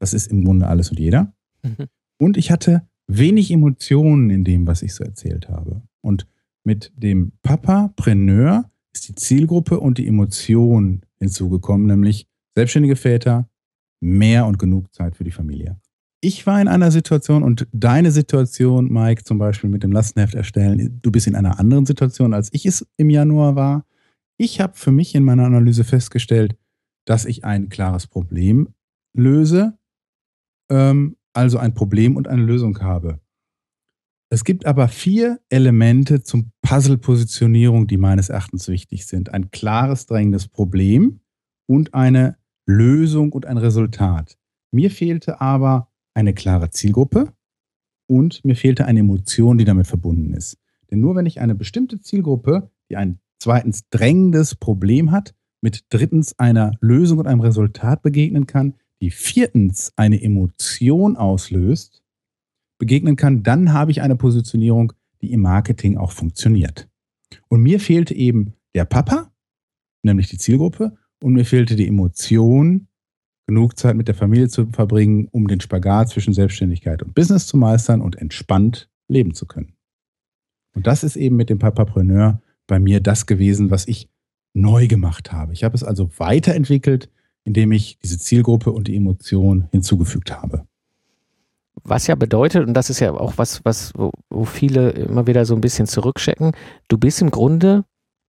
Das 0.00 0.14
ist 0.14 0.28
im 0.28 0.44
Grunde 0.44 0.66
alles 0.66 0.90
und 0.90 1.00
jeder. 1.00 1.32
Mhm. 1.62 1.86
Und 2.20 2.36
ich 2.36 2.50
hatte 2.50 2.82
wenig 3.06 3.50
Emotionen 3.50 4.30
in 4.30 4.44
dem, 4.44 4.66
was 4.66 4.82
ich 4.82 4.94
so 4.94 5.04
erzählt 5.04 5.48
habe. 5.48 5.82
Und 6.02 6.26
mit 6.64 6.92
dem 6.96 7.32
Papa-Preneur 7.42 8.70
ist 8.92 9.08
die 9.08 9.14
Zielgruppe 9.14 9.80
und 9.80 9.98
die 9.98 10.06
Emotion 10.06 11.02
hinzugekommen, 11.18 11.86
nämlich 11.86 12.26
selbstständige 12.54 12.96
Väter, 12.96 13.48
mehr 14.00 14.46
und 14.46 14.58
genug 14.58 14.92
Zeit 14.92 15.16
für 15.16 15.24
die 15.24 15.30
Familie. 15.30 15.80
Ich 16.20 16.46
war 16.46 16.60
in 16.60 16.68
einer 16.68 16.90
Situation 16.90 17.42
und 17.44 17.68
deine 17.72 18.10
Situation, 18.10 18.92
Mike, 18.92 19.22
zum 19.22 19.38
Beispiel 19.38 19.70
mit 19.70 19.84
dem 19.84 19.92
Lastenheft 19.92 20.34
erstellen, 20.34 20.98
du 21.00 21.12
bist 21.12 21.28
in 21.28 21.36
einer 21.36 21.60
anderen 21.60 21.86
Situation, 21.86 22.34
als 22.34 22.48
ich 22.52 22.66
es 22.66 22.86
im 22.96 23.08
Januar 23.08 23.54
war. 23.54 23.84
Ich 24.40 24.60
habe 24.60 24.74
für 24.74 24.92
mich 24.92 25.16
in 25.16 25.24
meiner 25.24 25.44
Analyse 25.44 25.82
festgestellt, 25.82 26.56
dass 27.04 27.24
ich 27.24 27.44
ein 27.44 27.68
klares 27.68 28.06
Problem 28.06 28.68
löse, 29.12 29.76
ähm, 30.70 31.16
also 31.32 31.58
ein 31.58 31.74
Problem 31.74 32.16
und 32.16 32.28
eine 32.28 32.42
Lösung 32.42 32.80
habe. 32.80 33.20
Es 34.30 34.44
gibt 34.44 34.64
aber 34.64 34.88
vier 34.88 35.40
Elemente 35.48 36.22
zum 36.22 36.52
Puzzle-Positionierung, 36.62 37.88
die 37.88 37.96
meines 37.96 38.28
Erachtens 38.28 38.68
wichtig 38.68 39.06
sind. 39.06 39.32
Ein 39.32 39.50
klares, 39.50 40.06
drängendes 40.06 40.46
Problem 40.48 41.20
und 41.66 41.94
eine 41.94 42.36
Lösung 42.66 43.32
und 43.32 43.46
ein 43.46 43.56
Resultat. 43.56 44.38
Mir 44.70 44.90
fehlte 44.90 45.40
aber 45.40 45.90
eine 46.14 46.34
klare 46.34 46.70
Zielgruppe 46.70 47.32
und 48.06 48.44
mir 48.44 48.54
fehlte 48.54 48.84
eine 48.84 49.00
Emotion, 49.00 49.58
die 49.58 49.64
damit 49.64 49.86
verbunden 49.86 50.34
ist. 50.34 50.58
Denn 50.90 51.00
nur 51.00 51.16
wenn 51.16 51.26
ich 51.26 51.40
eine 51.40 51.54
bestimmte 51.54 52.00
Zielgruppe, 52.00 52.70
die 52.90 52.96
ein 52.96 53.18
zweitens 53.38 53.88
drängendes 53.90 54.54
Problem 54.54 55.10
hat, 55.10 55.34
mit 55.60 55.84
drittens 55.90 56.38
einer 56.38 56.72
Lösung 56.80 57.18
und 57.18 57.26
einem 57.26 57.40
Resultat 57.40 58.02
begegnen 58.02 58.46
kann, 58.46 58.74
die 59.00 59.10
viertens 59.10 59.92
eine 59.96 60.22
Emotion 60.22 61.16
auslöst, 61.16 62.02
begegnen 62.78 63.16
kann, 63.16 63.42
dann 63.42 63.72
habe 63.72 63.90
ich 63.90 64.02
eine 64.02 64.16
Positionierung, 64.16 64.92
die 65.20 65.32
im 65.32 65.40
Marketing 65.40 65.96
auch 65.96 66.12
funktioniert. 66.12 66.88
Und 67.48 67.62
mir 67.62 67.80
fehlte 67.80 68.14
eben 68.14 68.54
der 68.74 68.84
Papa, 68.84 69.32
nämlich 70.02 70.28
die 70.28 70.38
Zielgruppe, 70.38 70.96
und 71.20 71.32
mir 71.32 71.44
fehlte 71.44 71.74
die 71.74 71.88
Emotion, 71.88 72.86
genug 73.48 73.78
Zeit 73.78 73.96
mit 73.96 74.08
der 74.08 74.14
Familie 74.14 74.48
zu 74.48 74.66
verbringen, 74.66 75.26
um 75.32 75.48
den 75.48 75.60
Spagat 75.60 76.10
zwischen 76.10 76.34
Selbstständigkeit 76.34 77.02
und 77.02 77.14
Business 77.14 77.46
zu 77.46 77.56
meistern 77.56 78.02
und 78.02 78.16
entspannt 78.16 78.90
leben 79.08 79.34
zu 79.34 79.46
können. 79.46 79.72
Und 80.74 80.86
das 80.86 81.02
ist 81.02 81.16
eben 81.16 81.36
mit 81.36 81.48
dem 81.48 81.58
Papapreneur 81.58 82.42
bei 82.68 82.78
mir 82.78 83.00
das 83.00 83.26
gewesen, 83.26 83.72
was 83.72 83.88
ich 83.88 84.08
neu 84.54 84.86
gemacht 84.86 85.32
habe. 85.32 85.52
Ich 85.52 85.64
habe 85.64 85.74
es 85.74 85.82
also 85.82 86.08
weiterentwickelt, 86.18 87.10
indem 87.42 87.72
ich 87.72 87.98
diese 87.98 88.18
Zielgruppe 88.18 88.70
und 88.70 88.86
die 88.86 88.96
Emotion 88.96 89.66
hinzugefügt 89.72 90.30
habe. 90.30 90.66
Was 91.82 92.06
ja 92.06 92.14
bedeutet, 92.14 92.66
und 92.66 92.74
das 92.74 92.90
ist 92.90 93.00
ja 93.00 93.12
auch 93.12 93.34
was, 93.36 93.64
was, 93.64 93.92
wo, 93.96 94.44
viele 94.44 94.90
immer 94.90 95.26
wieder 95.26 95.44
so 95.44 95.54
ein 95.54 95.60
bisschen 95.60 95.86
zurückchecken, 95.86 96.52
du 96.88 96.98
bist 96.98 97.22
im 97.22 97.30
Grunde, 97.30 97.84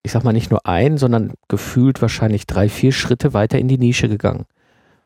ich 0.03 0.11
sag 0.11 0.23
mal 0.23 0.33
nicht 0.33 0.51
nur 0.51 0.65
ein, 0.65 0.97
sondern 0.97 1.33
gefühlt 1.47 2.01
wahrscheinlich 2.01 2.45
drei, 2.45 2.69
vier 2.69 2.91
Schritte 2.91 3.33
weiter 3.33 3.57
in 3.57 3.67
die 3.67 3.77
Nische 3.77 4.09
gegangen. 4.09 4.45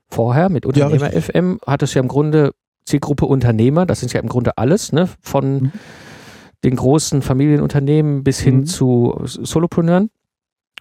Vorher 0.10 0.50
mit 0.50 0.66
Unternehmer 0.66 1.14
ja, 1.14 1.22
FM 1.22 1.60
hattest 1.66 1.94
du 1.94 2.00
ja 2.00 2.04
im 2.04 2.10
Grunde 2.10 2.52
Zielgruppe 2.86 3.26
Unternehmer, 3.26 3.86
das 3.86 4.04
ist 4.04 4.12
ja 4.12 4.20
im 4.20 4.28
Grunde 4.28 4.58
alles, 4.58 4.92
ne? 4.92 5.08
Von 5.22 5.54
mhm 5.54 5.72
den 6.64 6.76
großen 6.76 7.22
Familienunternehmen 7.22 8.24
bis 8.24 8.40
hin 8.40 8.58
mhm. 8.58 8.66
zu 8.66 9.20
Solopreneuren. 9.26 10.10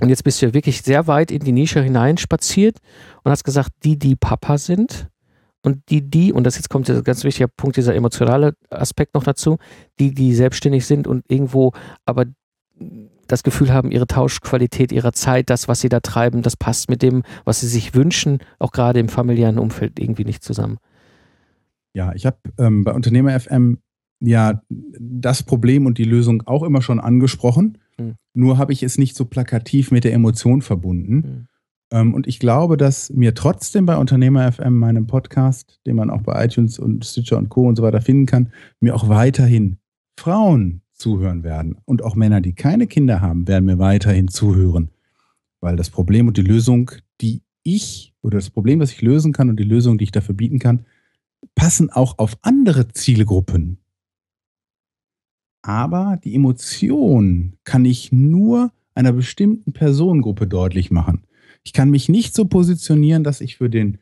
Und 0.00 0.08
jetzt 0.08 0.25
bist 0.25 0.40
du 0.40 0.46
ja 0.46 0.54
wirklich 0.54 0.82
sehr 0.82 1.06
weit 1.06 1.30
in 1.30 1.40
die 1.40 1.52
Nische 1.52 1.82
hineinspaziert 1.82 2.78
und 3.22 3.30
hast 3.30 3.44
gesagt, 3.44 3.70
die, 3.84 3.99
die 3.99 4.16
Papa 4.16 4.56
sind 4.56 5.08
und 5.62 5.90
die, 5.90 6.08
die, 6.08 6.32
und 6.32 6.44
das 6.44 6.56
jetzt 6.56 6.70
kommt 6.70 6.88
der 6.88 7.02
ganz 7.02 7.22
wichtige 7.25 7.49
Punkt, 7.49 7.76
dieser 7.76 7.94
emotionale 7.94 8.54
Aspekt 8.70 9.14
noch 9.14 9.25
dazu, 9.25 9.58
die, 9.99 10.14
die 10.14 10.34
selbstständig 10.34 10.87
sind 10.87 11.06
und 11.06 11.30
irgendwo 11.30 11.72
aber 12.06 12.26
das 13.26 13.42
Gefühl 13.42 13.72
haben, 13.72 13.90
ihre 13.90 14.06
Tauschqualität 14.06 14.90
ihrer 14.90 15.12
Zeit, 15.12 15.50
das, 15.50 15.68
was 15.68 15.80
sie 15.80 15.88
da 15.88 16.00
treiben, 16.00 16.42
das 16.42 16.56
passt 16.56 16.88
mit 16.88 17.02
dem, 17.02 17.22
was 17.44 17.60
sie 17.60 17.68
sich 17.68 17.94
wünschen, 17.94 18.38
auch 18.58 18.72
gerade 18.72 18.99
im 19.00 19.08
familiären 19.08 19.58
Umfeld 19.58 19.99
irgendwie 20.00 20.25
nicht 20.25 20.42
zusammen. 20.42 20.78
Ja, 21.92 22.12
ich 22.14 22.26
habe 22.26 22.38
ähm, 22.58 22.84
bei 22.84 22.92
Unternehmer 22.92 23.38
FM 23.38 23.78
ja 24.20 24.62
das 24.98 25.42
Problem 25.42 25.86
und 25.86 25.98
die 25.98 26.04
Lösung 26.04 26.42
auch 26.46 26.62
immer 26.62 26.82
schon 26.82 27.00
angesprochen. 27.00 27.78
Mhm. 27.98 28.14
Nur 28.34 28.58
habe 28.58 28.72
ich 28.72 28.82
es 28.82 28.98
nicht 28.98 29.16
so 29.16 29.24
plakativ 29.24 29.90
mit 29.90 30.04
der 30.04 30.12
Emotion 30.12 30.62
verbunden. 30.62 31.14
Mhm. 31.14 31.48
Ähm, 31.92 32.14
und 32.14 32.26
ich 32.26 32.38
glaube, 32.38 32.76
dass 32.76 33.10
mir 33.10 33.34
trotzdem 33.34 33.86
bei 33.86 33.96
Unternehmer 33.96 34.50
FM, 34.52 34.76
meinem 34.76 35.06
Podcast, 35.06 35.80
den 35.86 35.96
man 35.96 36.10
auch 36.10 36.22
bei 36.22 36.44
iTunes 36.44 36.78
und 36.78 37.04
Stitcher 37.04 37.38
und 37.38 37.48
Co. 37.48 37.66
und 37.66 37.76
so 37.76 37.82
weiter 37.82 38.00
finden 38.00 38.26
kann, 38.26 38.52
mir 38.78 38.94
auch 38.94 39.08
weiterhin 39.08 39.78
Frauen 40.18 40.82
zuhören 40.92 41.42
werden. 41.42 41.76
Und 41.86 42.02
auch 42.04 42.14
Männer, 42.14 42.40
die 42.40 42.52
keine 42.52 42.86
Kinder 42.86 43.20
haben, 43.20 43.48
werden 43.48 43.64
mir 43.64 43.78
weiterhin 43.78 44.28
zuhören. 44.28 44.90
Weil 45.60 45.76
das 45.76 45.90
Problem 45.90 46.28
und 46.28 46.36
die 46.36 46.42
Lösung, 46.42 46.90
die 47.20 47.42
ich 47.62 48.14
oder 48.22 48.38
das 48.38 48.50
Problem, 48.50 48.80
das 48.80 48.92
ich 48.92 49.02
lösen 49.02 49.32
kann 49.32 49.48
und 49.48 49.58
die 49.58 49.64
Lösung, 49.64 49.98
die 49.98 50.04
ich 50.04 50.12
dafür 50.12 50.34
bieten 50.34 50.58
kann, 50.58 50.84
passen 51.54 51.90
auch 51.90 52.18
auf 52.18 52.36
andere 52.42 52.88
Zielgruppen 52.88 53.79
aber 55.62 56.18
die 56.24 56.34
Emotion 56.34 57.54
kann 57.64 57.84
ich 57.84 58.12
nur 58.12 58.72
einer 58.94 59.12
bestimmten 59.12 59.72
Personengruppe 59.72 60.46
deutlich 60.46 60.90
machen. 60.90 61.24
Ich 61.62 61.72
kann 61.72 61.90
mich 61.90 62.08
nicht 62.08 62.34
so 62.34 62.44
positionieren, 62.46 63.24
dass 63.24 63.40
ich 63.40 63.56
für 63.56 63.70
den 63.70 63.98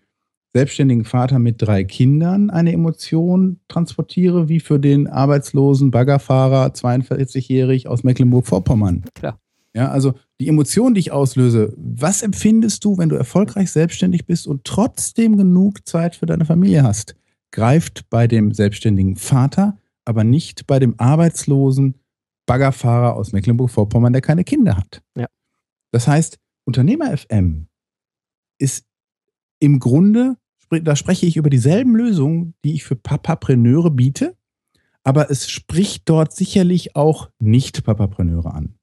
selbstständigen 0.54 1.04
Vater 1.04 1.38
mit 1.38 1.60
drei 1.60 1.84
Kindern 1.84 2.50
eine 2.50 2.72
Emotion 2.72 3.60
transportiere, 3.68 4.48
wie 4.48 4.60
für 4.60 4.78
den 4.78 5.06
arbeitslosen 5.06 5.90
Baggerfahrer, 5.90 6.68
42-jährig 6.68 7.86
aus 7.86 8.02
Mecklenburg-Vorpommern. 8.02 9.04
Klar. 9.14 9.38
Ja, 9.74 9.90
also 9.90 10.14
die 10.40 10.48
Emotion, 10.48 10.94
die 10.94 11.00
ich 11.00 11.12
auslöse, 11.12 11.74
was 11.76 12.22
empfindest 12.22 12.84
du, 12.84 12.96
wenn 12.96 13.10
du 13.10 13.16
erfolgreich 13.16 13.70
selbstständig 13.70 14.24
bist 14.26 14.46
und 14.46 14.64
trotzdem 14.64 15.36
genug 15.36 15.86
Zeit 15.86 16.16
für 16.16 16.26
deine 16.26 16.46
Familie 16.46 16.82
hast? 16.82 17.14
Greift 17.50 18.08
bei 18.10 18.26
dem 18.26 18.52
selbstständigen 18.52 19.16
Vater 19.16 19.78
aber 20.08 20.24
nicht 20.24 20.66
bei 20.66 20.78
dem 20.78 20.94
arbeitslosen 20.98 21.96
Baggerfahrer 22.46 23.14
aus 23.14 23.32
Mecklenburg-Vorpommern, 23.32 24.14
der 24.14 24.22
keine 24.22 24.42
Kinder 24.42 24.76
hat. 24.76 25.02
Ja. 25.16 25.26
Das 25.92 26.08
heißt, 26.08 26.38
Unternehmer 26.64 27.14
FM 27.16 27.68
ist 28.58 28.86
im 29.60 29.78
Grunde, 29.78 30.36
da 30.70 30.96
spreche 30.96 31.26
ich 31.26 31.36
über 31.36 31.50
dieselben 31.50 31.94
Lösungen, 31.94 32.54
die 32.64 32.72
ich 32.72 32.84
für 32.84 32.96
Papapreneure 32.96 33.90
biete, 33.90 34.34
aber 35.04 35.30
es 35.30 35.50
spricht 35.50 36.08
dort 36.08 36.34
sicherlich 36.34 36.96
auch 36.96 37.30
nicht 37.38 37.84
Papapreneure 37.84 38.54
an. 38.54 38.78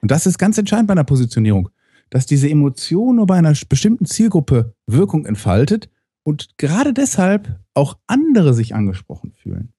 Und 0.00 0.10
das 0.10 0.26
ist 0.26 0.38
ganz 0.38 0.56
entscheidend 0.56 0.88
bei 0.88 0.92
einer 0.92 1.04
Positionierung, 1.04 1.68
dass 2.08 2.24
diese 2.24 2.48
Emotion 2.48 3.16
nur 3.16 3.26
bei 3.26 3.36
einer 3.36 3.54
bestimmten 3.68 4.06
Zielgruppe 4.06 4.74
Wirkung 4.86 5.26
entfaltet 5.26 5.90
und 6.22 6.56
gerade 6.56 6.94
deshalb 6.94 7.60
auch 7.74 7.98
andere 8.06 8.54
sich 8.54 8.74
angesprochen 8.74 9.32
fühlen. 9.32 9.74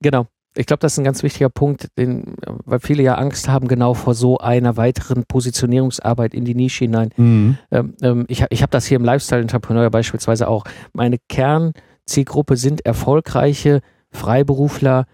Genau. 0.00 0.26
Ich 0.56 0.66
glaube, 0.66 0.80
das 0.80 0.92
ist 0.92 0.98
ein 0.98 1.04
ganz 1.04 1.22
wichtiger 1.24 1.48
Punkt, 1.48 1.88
den, 1.98 2.36
weil 2.64 2.78
viele 2.78 3.02
ja 3.02 3.16
Angst 3.16 3.48
haben, 3.48 3.66
genau 3.66 3.94
vor 3.94 4.14
so 4.14 4.38
einer 4.38 4.76
weiteren 4.76 5.24
Positionierungsarbeit 5.26 6.32
in 6.32 6.44
die 6.44 6.54
Nische 6.54 6.84
hinein. 6.84 7.10
Mhm. 7.16 7.58
Ähm, 7.72 7.94
ähm, 8.02 8.24
ich 8.28 8.44
ich 8.50 8.62
habe 8.62 8.70
das 8.70 8.86
hier 8.86 8.96
im 8.96 9.04
Lifestyle-Entrepreneur 9.04 9.90
beispielsweise 9.90 10.46
auch. 10.46 10.64
Meine 10.92 11.18
Kernzielgruppe 11.28 12.56
sind 12.56 12.86
erfolgreiche 12.86 13.80
Freiberufler, 14.10 15.06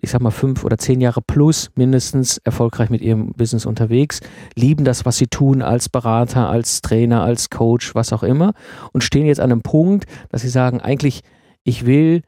ich 0.00 0.10
sag 0.10 0.20
mal 0.20 0.30
fünf 0.30 0.62
oder 0.62 0.78
zehn 0.78 1.00
Jahre 1.00 1.20
plus 1.20 1.70
mindestens 1.74 2.38
erfolgreich 2.38 2.90
mit 2.90 3.00
ihrem 3.00 3.32
Business 3.32 3.66
unterwegs, 3.66 4.20
lieben 4.54 4.84
das, 4.84 5.04
was 5.04 5.16
sie 5.16 5.26
tun 5.26 5.62
als 5.62 5.88
Berater, 5.88 6.48
als 6.48 6.80
Trainer, 6.80 7.22
als 7.22 7.50
Coach, 7.50 7.94
was 7.96 8.12
auch 8.12 8.22
immer 8.22 8.52
und 8.92 9.02
stehen 9.02 9.26
jetzt 9.26 9.40
an 9.40 9.50
einem 9.50 9.62
Punkt, 9.62 10.04
dass 10.28 10.42
sie 10.42 10.48
sagen, 10.48 10.80
eigentlich, 10.80 11.22
ich 11.64 11.86
will 11.86 12.22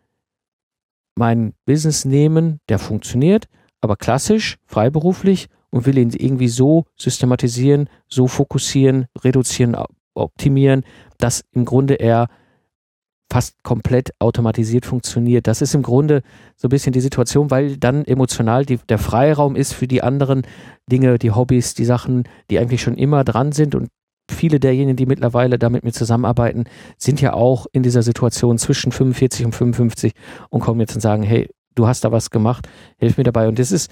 meinen 1.18 1.54
Business 1.66 2.04
nehmen, 2.04 2.60
der 2.68 2.78
funktioniert, 2.78 3.48
aber 3.80 3.96
klassisch, 3.96 4.56
freiberuflich 4.66 5.48
und 5.70 5.84
will 5.84 5.98
ihn 5.98 6.10
irgendwie 6.10 6.48
so 6.48 6.86
systematisieren, 6.96 7.90
so 8.08 8.26
fokussieren, 8.26 9.06
reduzieren, 9.22 9.76
optimieren, 10.14 10.84
dass 11.18 11.44
im 11.52 11.64
Grunde 11.64 11.94
er 11.94 12.28
fast 13.30 13.62
komplett 13.62 14.10
automatisiert 14.20 14.86
funktioniert. 14.86 15.46
Das 15.46 15.60
ist 15.60 15.74
im 15.74 15.82
Grunde 15.82 16.22
so 16.56 16.68
ein 16.68 16.70
bisschen 16.70 16.94
die 16.94 17.00
Situation, 17.00 17.50
weil 17.50 17.76
dann 17.76 18.06
emotional 18.06 18.64
die, 18.64 18.78
der 18.88 18.98
Freiraum 18.98 19.54
ist 19.54 19.74
für 19.74 19.86
die 19.86 20.02
anderen 20.02 20.42
Dinge, 20.90 21.18
die 21.18 21.32
Hobbys, 21.32 21.74
die 21.74 21.84
Sachen, 21.84 22.24
die 22.50 22.58
eigentlich 22.58 22.80
schon 22.80 22.96
immer 22.96 23.24
dran 23.24 23.52
sind 23.52 23.74
und 23.74 23.90
viele 24.30 24.60
derjenigen, 24.60 24.96
die 24.96 25.06
mittlerweile 25.06 25.58
damit 25.58 25.84
mit 25.84 25.94
zusammenarbeiten, 25.94 26.64
sind 26.96 27.20
ja 27.20 27.34
auch 27.34 27.66
in 27.72 27.82
dieser 27.82 28.02
Situation 28.02 28.58
zwischen 28.58 28.92
45 28.92 29.46
und 29.46 29.54
55 29.54 30.12
und 30.50 30.60
kommen 30.60 30.80
jetzt 30.80 30.94
und 30.94 31.00
sagen, 31.00 31.22
hey, 31.22 31.48
du 31.74 31.86
hast 31.86 32.04
da 32.04 32.12
was 32.12 32.30
gemacht, 32.30 32.68
hilf 32.98 33.16
mir 33.16 33.24
dabei. 33.24 33.48
Und 33.48 33.58
das 33.58 33.72
ist 33.72 33.90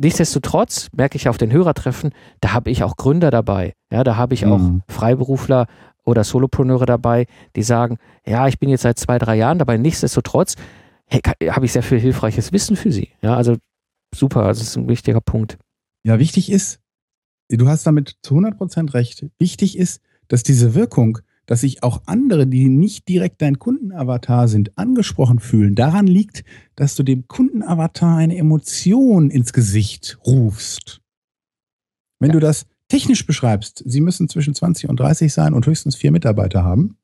nichtsdestotrotz, 0.00 0.88
merke 0.96 1.16
ich 1.16 1.28
auf 1.28 1.38
den 1.38 1.52
Hörertreffen, 1.52 2.10
da 2.40 2.52
habe 2.52 2.70
ich 2.70 2.82
auch 2.82 2.96
Gründer 2.96 3.30
dabei. 3.30 3.74
Ja, 3.92 4.04
da 4.04 4.16
habe 4.16 4.34
ich 4.34 4.46
auch 4.46 4.58
mhm. 4.58 4.82
Freiberufler 4.88 5.66
oder 6.04 6.24
Solopreneure 6.24 6.86
dabei, 6.86 7.26
die 7.54 7.62
sagen, 7.62 7.98
ja, 8.26 8.48
ich 8.48 8.58
bin 8.58 8.70
jetzt 8.70 8.82
seit 8.82 8.98
zwei, 8.98 9.18
drei 9.18 9.36
Jahren 9.36 9.58
dabei. 9.58 9.76
Nichtsdestotrotz 9.76 10.54
hey, 11.06 11.20
habe 11.50 11.66
ich 11.66 11.72
sehr 11.72 11.82
viel 11.82 12.00
hilfreiches 12.00 12.52
Wissen 12.52 12.76
für 12.76 12.92
sie. 12.92 13.10
Ja, 13.20 13.36
also 13.36 13.56
super, 14.14 14.44
also 14.44 14.60
das 14.60 14.68
ist 14.68 14.76
ein 14.76 14.88
wichtiger 14.88 15.20
Punkt. 15.20 15.58
Ja, 16.04 16.18
wichtig 16.18 16.50
ist, 16.50 16.80
du 17.56 17.68
hast 17.68 17.86
damit 17.86 18.16
zu 18.22 18.34
100% 18.34 18.94
recht. 18.94 19.26
Wichtig 19.38 19.78
ist, 19.78 20.02
dass 20.28 20.42
diese 20.42 20.74
Wirkung, 20.74 21.18
dass 21.46 21.62
sich 21.62 21.82
auch 21.82 22.02
andere, 22.04 22.46
die 22.46 22.68
nicht 22.68 23.08
direkt 23.08 23.40
dein 23.40 23.58
Kundenavatar 23.58 24.48
sind, 24.48 24.76
angesprochen 24.76 25.38
fühlen, 25.38 25.74
daran 25.74 26.06
liegt, 26.06 26.44
dass 26.76 26.94
du 26.94 27.02
dem 27.02 27.26
Kundenavatar 27.26 28.18
eine 28.18 28.36
Emotion 28.36 29.30
ins 29.30 29.52
Gesicht 29.52 30.18
rufst. 30.26 31.00
Wenn 32.20 32.30
ja. 32.30 32.34
du 32.34 32.40
das 32.40 32.66
technisch 32.88 33.26
beschreibst, 33.26 33.82
sie 33.86 34.00
müssen 34.00 34.28
zwischen 34.28 34.54
20 34.54 34.90
und 34.90 35.00
30 35.00 35.32
sein 35.32 35.54
und 35.54 35.66
höchstens 35.66 35.96
vier 35.96 36.12
Mitarbeiter 36.12 36.64
haben, 36.64 36.96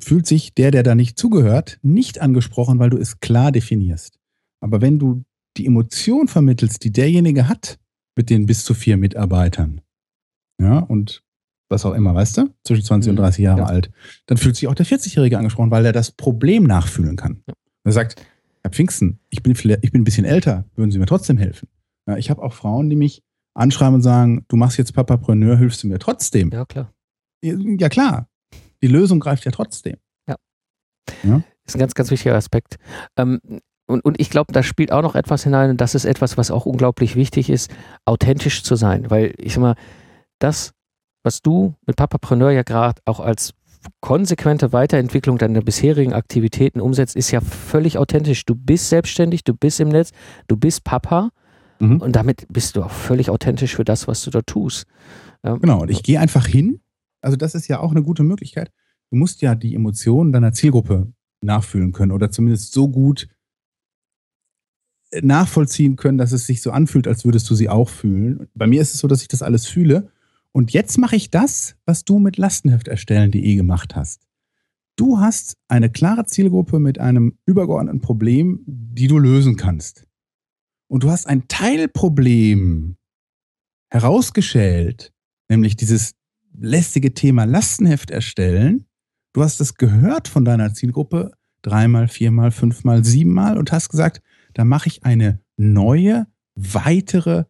fühlt 0.00 0.26
sich 0.26 0.54
der, 0.54 0.70
der 0.70 0.82
da 0.82 0.94
nicht 0.94 1.18
zugehört, 1.18 1.78
nicht 1.82 2.20
angesprochen, 2.20 2.78
weil 2.78 2.90
du 2.90 2.98
es 2.98 3.20
klar 3.20 3.50
definierst. 3.50 4.18
Aber 4.60 4.80
wenn 4.80 4.98
du 4.98 5.24
die 5.56 5.66
Emotion 5.66 6.28
vermittelst, 6.28 6.84
die 6.84 6.92
derjenige 6.92 7.48
hat, 7.48 7.78
mit 8.16 8.30
den 8.30 8.46
bis 8.46 8.64
zu 8.64 8.74
vier 8.74 8.96
Mitarbeitern. 8.96 9.80
Ja, 10.60 10.78
und 10.78 11.22
was 11.68 11.84
auch 11.84 11.94
immer, 11.94 12.14
weißt 12.14 12.38
du, 12.38 12.54
zwischen 12.64 12.84
20 12.84 13.10
und 13.10 13.16
30 13.16 13.38
mhm. 13.38 13.44
Jahre 13.44 13.60
ja. 13.60 13.66
alt, 13.66 13.90
dann 14.26 14.38
fühlt 14.38 14.56
sich 14.56 14.68
auch 14.68 14.74
der 14.74 14.86
40-Jährige 14.86 15.38
angesprochen, 15.38 15.70
weil 15.70 15.84
er 15.84 15.92
das 15.92 16.12
Problem 16.12 16.64
nachfühlen 16.64 17.16
kann. 17.16 17.42
Ja. 17.46 17.54
Er 17.84 17.92
sagt, 17.92 18.24
Herr 18.62 18.70
Pfingsten, 18.70 19.20
ich 19.30 19.42
bin, 19.42 19.52
ich 19.52 19.92
bin 19.92 20.00
ein 20.00 20.04
bisschen 20.04 20.24
älter, 20.24 20.64
würden 20.74 20.90
Sie 20.90 20.98
mir 20.98 21.06
trotzdem 21.06 21.38
helfen? 21.38 21.68
Ja, 22.08 22.16
ich 22.16 22.30
habe 22.30 22.42
auch 22.42 22.52
Frauen, 22.52 22.88
die 22.88 22.96
mich 22.96 23.22
anschreiben 23.54 23.96
und 23.96 24.02
sagen, 24.02 24.44
du 24.48 24.56
machst 24.56 24.78
jetzt 24.78 24.92
Papapreneur, 24.92 25.56
hilfst 25.56 25.82
du 25.82 25.88
mir 25.88 25.98
trotzdem? 25.98 26.50
Ja, 26.50 26.64
klar. 26.64 26.92
Ja, 27.42 27.88
klar. 27.88 28.28
Die 28.82 28.88
Lösung 28.88 29.20
greift 29.20 29.44
ja 29.44 29.50
trotzdem. 29.50 29.96
Ja. 30.28 30.36
ja? 31.22 31.36
Das 31.64 31.74
ist 31.74 31.76
ein 31.76 31.80
ganz, 31.80 31.94
ganz 31.94 32.10
wichtiger 32.10 32.34
Aspekt. 32.34 32.76
Ähm, 33.16 33.40
und, 33.86 34.04
und 34.04 34.20
ich 34.20 34.30
glaube, 34.30 34.52
da 34.52 34.62
spielt 34.62 34.92
auch 34.92 35.02
noch 35.02 35.14
etwas 35.14 35.44
hinein, 35.44 35.70
und 35.70 35.80
das 35.80 35.94
ist 35.94 36.04
etwas, 36.04 36.36
was 36.36 36.50
auch 36.50 36.66
unglaublich 36.66 37.16
wichtig 37.16 37.50
ist, 37.50 37.70
authentisch 38.04 38.62
zu 38.62 38.74
sein. 38.76 39.10
Weil 39.10 39.34
ich 39.38 39.54
sag 39.54 39.60
mal, 39.60 39.76
das, 40.38 40.72
was 41.22 41.40
du 41.40 41.74
mit 41.86 41.96
Papapreneur 41.96 42.50
ja 42.50 42.62
gerade 42.62 43.00
auch 43.04 43.20
als 43.20 43.54
konsequente 44.00 44.72
Weiterentwicklung 44.72 45.38
deiner 45.38 45.60
bisherigen 45.60 46.12
Aktivitäten 46.12 46.80
umsetzt, 46.80 47.14
ist 47.14 47.30
ja 47.30 47.40
völlig 47.40 47.98
authentisch. 47.98 48.44
Du 48.44 48.56
bist 48.56 48.88
selbstständig, 48.88 49.44
du 49.44 49.54
bist 49.54 49.78
im 49.78 49.88
Netz, 49.88 50.10
du 50.48 50.56
bist 50.56 50.82
Papa 50.82 51.30
mhm. 51.78 52.00
und 52.00 52.16
damit 52.16 52.46
bist 52.48 52.76
du 52.76 52.82
auch 52.82 52.90
völlig 52.90 53.30
authentisch 53.30 53.76
für 53.76 53.84
das, 53.84 54.08
was 54.08 54.22
du 54.22 54.30
da 54.30 54.42
tust. 54.42 54.86
Ja. 55.44 55.56
Genau, 55.56 55.82
und 55.82 55.90
ich 55.90 56.02
gehe 56.02 56.18
einfach 56.18 56.46
hin. 56.46 56.80
Also 57.20 57.36
das 57.36 57.54
ist 57.54 57.68
ja 57.68 57.80
auch 57.80 57.92
eine 57.92 58.02
gute 58.02 58.24
Möglichkeit. 58.24 58.70
Du 59.10 59.16
musst 59.16 59.40
ja 59.42 59.54
die 59.54 59.74
Emotionen 59.74 60.32
deiner 60.32 60.52
Zielgruppe 60.52 61.12
nachfühlen 61.40 61.92
können 61.92 62.12
oder 62.12 62.30
zumindest 62.30 62.72
so 62.72 62.88
gut 62.88 63.28
nachvollziehen 65.22 65.96
können, 65.96 66.18
dass 66.18 66.32
es 66.32 66.46
sich 66.46 66.62
so 66.62 66.70
anfühlt, 66.70 67.06
als 67.06 67.24
würdest 67.24 67.48
du 67.50 67.54
sie 67.54 67.68
auch 67.68 67.88
fühlen. 67.88 68.48
Bei 68.54 68.66
mir 68.66 68.80
ist 68.80 68.94
es 68.94 69.00
so, 69.00 69.08
dass 69.08 69.22
ich 69.22 69.28
das 69.28 69.42
alles 69.42 69.66
fühle. 69.66 70.10
Und 70.52 70.72
jetzt 70.72 70.98
mache 70.98 71.16
ich 71.16 71.30
das, 71.30 71.76
was 71.84 72.04
du 72.04 72.18
mit 72.18 72.38
Lastenhefterstellen.de 72.38 73.54
gemacht 73.56 73.94
hast. 73.94 74.26
Du 74.96 75.20
hast 75.20 75.58
eine 75.68 75.90
klare 75.90 76.24
Zielgruppe 76.24 76.78
mit 76.78 76.98
einem 76.98 77.36
übergeordneten 77.44 78.00
Problem, 78.00 78.60
die 78.66 79.08
du 79.08 79.18
lösen 79.18 79.56
kannst. 79.56 80.06
Und 80.88 81.02
du 81.02 81.10
hast 81.10 81.26
ein 81.26 81.48
Teilproblem 81.48 82.96
herausgeschält, 83.90 85.12
nämlich 85.48 85.76
dieses 85.76 86.12
lästige 86.58 87.12
Thema 87.12 87.44
Lastenheft 87.44 88.10
erstellen. 88.10 88.86
Du 89.34 89.42
hast 89.42 89.60
es 89.60 89.74
gehört 89.74 90.28
von 90.28 90.44
deiner 90.46 90.72
Zielgruppe 90.72 91.32
dreimal, 91.60 92.08
viermal, 92.08 92.50
fünfmal, 92.50 93.04
siebenmal 93.04 93.58
und 93.58 93.72
hast 93.72 93.90
gesagt, 93.90 94.22
da 94.56 94.64
mache 94.64 94.88
ich 94.88 95.04
eine 95.04 95.40
neue, 95.58 96.26
weitere, 96.54 97.44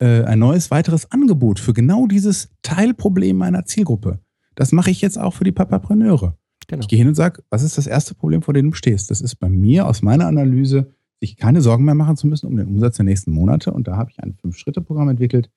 äh, 0.00 0.24
ein 0.24 0.40
neues, 0.40 0.72
weiteres 0.72 1.12
Angebot 1.12 1.60
für 1.60 1.72
genau 1.72 2.08
dieses 2.08 2.48
Teilproblem 2.62 3.36
meiner 3.36 3.66
Zielgruppe. 3.66 4.18
Das 4.56 4.72
mache 4.72 4.90
ich 4.90 5.00
jetzt 5.00 5.16
auch 5.16 5.32
für 5.32 5.44
die 5.44 5.52
Papapreneure. 5.52 6.36
Genau. 6.66 6.80
Ich 6.80 6.88
gehe 6.88 6.98
hin 6.98 7.06
und 7.06 7.14
sage, 7.14 7.44
was 7.50 7.62
ist 7.62 7.78
das 7.78 7.86
erste 7.86 8.16
Problem, 8.16 8.42
vor 8.42 8.52
dem 8.52 8.70
du 8.70 8.76
stehst? 8.76 9.12
Das 9.12 9.20
ist 9.20 9.36
bei 9.36 9.48
mir 9.48 9.86
aus 9.86 10.02
meiner 10.02 10.26
Analyse, 10.26 10.92
sich 11.20 11.36
keine 11.36 11.60
Sorgen 11.60 11.84
mehr 11.84 11.94
machen 11.94 12.16
zu 12.16 12.26
müssen 12.26 12.46
um 12.46 12.56
den 12.56 12.66
Umsatz 12.66 12.96
der 12.96 13.04
nächsten 13.04 13.30
Monate. 13.30 13.72
Und 13.72 13.86
da 13.86 13.96
habe 13.96 14.10
ich 14.10 14.20
ein 14.20 14.34
Fünf-Schritte-Programm 14.34 15.08
entwickelt, 15.08 15.50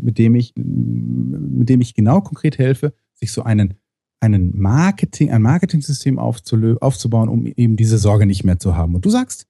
mit 0.00 0.16
dem 0.16 0.36
ich, 0.36 0.54
mit 0.54 1.68
dem 1.68 1.80
ich 1.80 1.94
genau 1.94 2.20
konkret 2.20 2.58
helfe, 2.58 2.94
sich 3.14 3.32
so 3.32 3.42
einen, 3.42 3.74
einen 4.20 4.56
Marketing, 4.56 5.32
ein 5.32 5.42
Marketing-System 5.42 6.20
aufzubauen, 6.20 7.28
um 7.28 7.46
eben 7.46 7.76
diese 7.76 7.98
Sorge 7.98 8.26
nicht 8.26 8.44
mehr 8.44 8.60
zu 8.60 8.76
haben. 8.76 8.94
Und 8.94 9.04
du 9.04 9.10
sagst, 9.10 9.45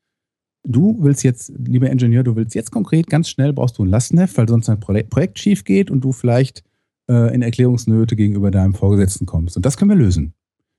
du 0.67 0.97
willst 1.01 1.23
jetzt, 1.23 1.53
lieber 1.57 1.91
Ingenieur, 1.91 2.25
du 2.25 2.37
willst 2.37 2.55
jetzt 2.55 2.71
konkret 2.71 3.07
ganz 3.07 3.29
schnell 3.29 3.53
brauchst 3.53 3.79
du 3.79 3.85
ein 3.85 3.89
Lastenheft, 3.89 4.37
weil 4.37 4.49
sonst 4.49 4.69
ein 4.69 4.81
Projekt 4.81 5.39
schief 5.39 5.65
geht 5.65 5.91
und 5.91 6.03
du 6.03 6.13
vielleicht 6.13 6.65
äh, 7.09 7.35
in 7.35 7.43
Erklärungsnöte 7.43 8.17
gegenüber 8.17 8.51
deinem 8.51 8.75
Vorgesetzten 8.75 9.27
kommst. 9.27 9.57
Und 9.57 9.65
das 9.65 9.77
können 9.77 9.91
wir 9.91 9.97
lösen. 9.97 10.35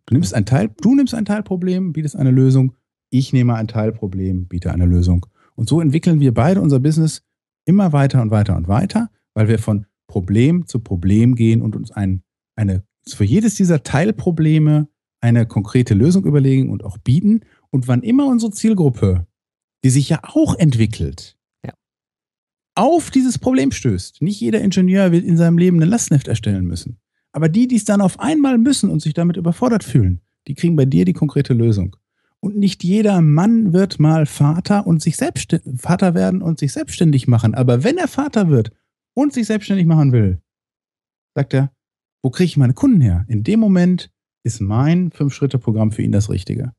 Du 0.06 0.13
nimmst 0.13 0.34
ein 0.34 0.45
Teil, 0.45 0.69
du 0.82 0.95
nimmst 0.95 1.13
ein 1.13 1.26
Teilproblem, 1.26 1.93
bietest 1.93 2.15
eine 2.15 2.32
Lösung. 2.32 2.73
Ich 3.10 3.34
nehme 3.34 3.56
ein 3.56 3.67
Teilproblem, 3.67 4.47
biete 4.47 4.71
eine 4.71 4.86
Lösung. 4.86 5.26
Und 5.56 5.67
so 5.67 5.82
entwickeln 5.82 6.19
wir 6.19 6.34
beide 6.34 6.62
unser 6.62 6.80
Business 6.80 7.23
immer 7.65 7.93
weiter 7.93 8.21
und 8.21 8.32
weiter 8.32 8.56
und 8.56 8.67
weiter, 8.67 9.10
weil 9.34 9.47
wir 9.47 9.60
von 9.60 9.86
Problem 10.08 10.67
zu 10.67 10.80
Problem 10.80 11.36
gehen 11.36 11.62
und 11.62 11.76
uns 11.76 11.91
ein, 11.91 12.23
eine, 12.56 12.84
für 13.08 13.26
jedes 13.26 13.56
dieser 13.56 13.84
Teilprobleme 13.84 14.88
eine 15.19 15.45
konkrete 15.45 15.93
Lösung 15.93 16.26
überlegen 16.26 16.69
und 16.69 16.84
auch 16.84 16.97
bieten. 16.97 17.41
Und 17.69 17.88
wann 17.88 18.04
immer 18.04 18.28
unsere 18.28 18.52
Zielgruppe 18.52 19.28
die 19.84 19.90
sich 19.90 20.10
ja 20.10 20.20
auch 20.24 20.56
entwickelt, 20.56 21.38
ja. 21.66 21.74
auf 22.76 23.12
dieses 23.12 23.38
Problem 23.38 23.72
stößt. 23.72 24.22
Nicht 24.22 24.40
jeder 24.40 24.62
Ingenieur 24.62 25.12
wird 25.12 25.26
in 25.26 25.38
seinem 25.38 25.58
Leben 25.58 25.82
ein 25.82 25.90
Lastneft 25.90 26.28
erstellen 26.28 26.66
müssen. 26.66 27.00
Aber 27.32 27.50
die, 27.50 27.68
die 27.68 27.76
es 27.76 27.86
dann 27.86 28.02
auf 28.02 28.20
einmal 28.20 28.58
müssen 28.58 28.90
und 28.90 29.02
sich 29.02 29.13
damit 29.13 29.38
überfordert 29.38 29.84
fühlen, 29.84 30.22
die 30.48 30.56
kriegen 30.56 30.76
bei 30.76 30.86
dir 30.86 31.06
die 31.06 31.13
konkrete 31.13 31.54
Lösung. 31.54 31.96
Und 32.40 32.56
nicht 32.58 32.84
jeder 32.84 33.22
Mann 33.22 33.74
wird 33.74 34.00
mal 34.00 34.26
Vater 34.26 34.88
und 34.88 35.02
sich 35.02 35.18
selbstständig, 35.18 35.82
Vater 35.82 36.13
werden 36.13 36.42
und 36.42 36.60
sich 36.60 36.72
selbstständig 36.72 37.28
machen. 37.28 37.56
Aber 37.56 37.84
wenn 37.84 37.98
er 37.98 38.08
Vater 38.08 38.50
wird 38.50 38.72
und 39.13 39.34
sich 39.34 39.48
selbstständig 39.48 39.86
machen 39.86 40.12
will, 40.12 40.40
sagt 41.36 41.54
er, 41.54 41.72
wo 42.24 42.30
kriege 42.30 42.46
ich 42.46 42.58
meine 42.58 42.74
Kunden 42.74 43.02
her? 43.02 43.26
In 43.28 43.44
dem 43.44 43.60
Moment 43.60 44.12
ist 44.44 44.62
mein 44.62 45.12
Fünf-Schritte-Programm 45.12 45.92
für 45.92 46.04
ihn 46.04 46.12
das 46.12 46.30
Richtige. 46.30 46.74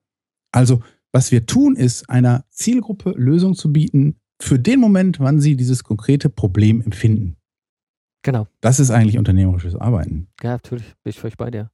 Also 0.53 0.83
was 1.13 1.33
wir 1.33 1.47
tun, 1.47 1.77
ist, 1.77 2.09
einer 2.11 2.45
Zielgruppe 2.51 3.11
Lösung 3.17 3.55
zu 3.55 3.73
bieten 3.73 4.21
für 4.41 4.59
den 4.59 4.81
Moment, 4.81 5.21
wann 5.21 5.41
sie 5.41 5.57
dieses 5.57 5.85
konkrete 5.85 6.29
Problem 6.29 6.81
empfinden. 6.81 7.37
Genau. 8.23 8.47
Das 8.61 8.81
ist 8.81 8.91
eigentlich 8.91 9.19
unternehmerisches 9.19 9.75
Arbeiten. 9.75 10.29
Ja, 10.43 10.53
natürlich, 10.53 10.85
bin 11.03 11.11
ich 11.11 11.19
völlig 11.19 11.37
bei 11.37 11.51
dir. 11.51 11.71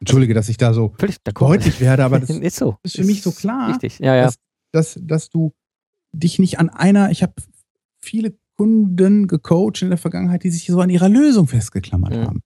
Entschuldige, 0.00 0.34
dass 0.34 0.48
ich 0.48 0.56
da 0.56 0.72
so 0.72 0.94
deutlich 1.34 1.80
werde, 1.80 2.04
aber 2.04 2.20
das 2.20 2.30
ist, 2.30 2.56
so. 2.56 2.76
ist 2.82 2.96
für 2.96 3.04
mich 3.04 3.22
so 3.22 3.32
klar, 3.32 3.70
Richtig. 3.70 3.98
Ja, 3.98 4.14
ja. 4.14 4.26
Dass, 4.26 4.38
dass, 4.72 4.98
dass 5.02 5.30
du 5.30 5.52
dich 6.12 6.38
nicht 6.38 6.58
an 6.58 6.68
einer, 6.70 7.10
ich 7.10 7.22
habe 7.22 7.34
viele 8.00 8.38
Kunden 8.56 9.26
gecoacht 9.26 9.82
in 9.82 9.88
der 9.88 9.98
Vergangenheit, 9.98 10.44
die 10.44 10.50
sich 10.50 10.66
so 10.66 10.80
an 10.80 10.90
ihrer 10.90 11.08
Lösung 11.08 11.46
festgeklammert 11.46 12.12
mhm. 12.12 12.26
haben. 12.26 12.42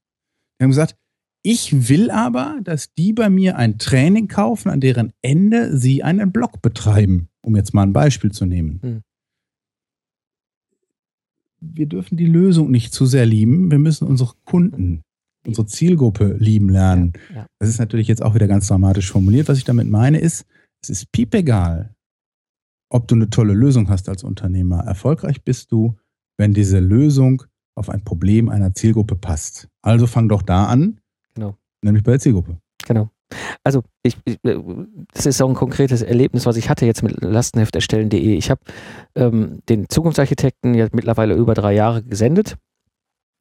Die 0.58 0.64
haben 0.64 0.70
gesagt, 0.70 0.96
ich 1.42 1.88
will 1.88 2.10
aber, 2.10 2.60
dass 2.62 2.94
die 2.94 3.12
bei 3.12 3.28
mir 3.28 3.56
ein 3.56 3.78
Training 3.78 4.28
kaufen, 4.28 4.70
an 4.70 4.80
deren 4.80 5.12
Ende 5.22 5.76
sie 5.76 6.02
einen 6.02 6.30
Blog 6.30 6.62
betreiben, 6.62 7.28
um 7.42 7.56
jetzt 7.56 7.74
mal 7.74 7.82
ein 7.82 7.92
Beispiel 7.92 8.30
zu 8.30 8.46
nehmen. 8.46 8.80
Hm. 8.82 9.02
Wir 11.60 11.86
dürfen 11.86 12.16
die 12.16 12.26
Lösung 12.26 12.70
nicht 12.70 12.92
zu 12.92 13.06
sehr 13.06 13.26
lieben. 13.26 13.70
Wir 13.70 13.78
müssen 13.78 14.06
unsere 14.06 14.34
Kunden, 14.44 15.02
unsere 15.46 15.66
Zielgruppe 15.66 16.36
lieben 16.38 16.68
lernen. 16.68 17.12
Ja, 17.30 17.36
ja. 17.36 17.46
Das 17.58 17.68
ist 17.68 17.78
natürlich 17.78 18.08
jetzt 18.08 18.22
auch 18.22 18.34
wieder 18.34 18.48
ganz 18.48 18.66
dramatisch 18.66 19.10
formuliert. 19.10 19.48
Was 19.48 19.58
ich 19.58 19.64
damit 19.64 19.88
meine 19.88 20.18
ist, 20.18 20.44
es 20.82 20.90
ist 20.90 21.12
piepegal, 21.12 21.94
ob 22.88 23.06
du 23.08 23.14
eine 23.14 23.30
tolle 23.30 23.54
Lösung 23.54 23.88
hast 23.88 24.08
als 24.08 24.24
Unternehmer. 24.24 24.80
Erfolgreich 24.80 25.42
bist 25.42 25.70
du, 25.70 25.96
wenn 26.36 26.52
diese 26.52 26.80
Lösung 26.80 27.44
auf 27.76 27.88
ein 27.88 28.04
Problem 28.04 28.48
einer 28.48 28.74
Zielgruppe 28.74 29.16
passt. 29.16 29.68
Also 29.82 30.06
fang 30.06 30.28
doch 30.28 30.42
da 30.42 30.66
an, 30.66 31.00
Genau. 31.34 31.56
nämlich 31.82 32.02
bei 32.02 32.12
der 32.12 32.20
Zielgruppe. 32.20 32.56
Genau. 32.86 33.10
Also 33.64 33.82
ich, 34.02 34.16
ich, 34.24 34.38
äh, 34.44 34.58
das 35.12 35.26
ist 35.26 35.40
auch 35.42 35.48
ein 35.48 35.54
konkretes 35.54 36.02
Erlebnis, 36.02 36.46
was 36.46 36.56
ich 36.56 36.68
hatte 36.68 36.86
jetzt 36.86 37.02
mit 37.02 37.22
Lastenhefterstellen.de. 37.22 38.36
Ich 38.36 38.50
habe 38.50 38.60
ähm, 39.14 39.60
den 39.68 39.88
Zukunftsarchitekten 39.88 40.74
jetzt 40.74 40.94
mittlerweile 40.94 41.34
über 41.34 41.54
drei 41.54 41.74
Jahre 41.74 42.02
gesendet. 42.02 42.56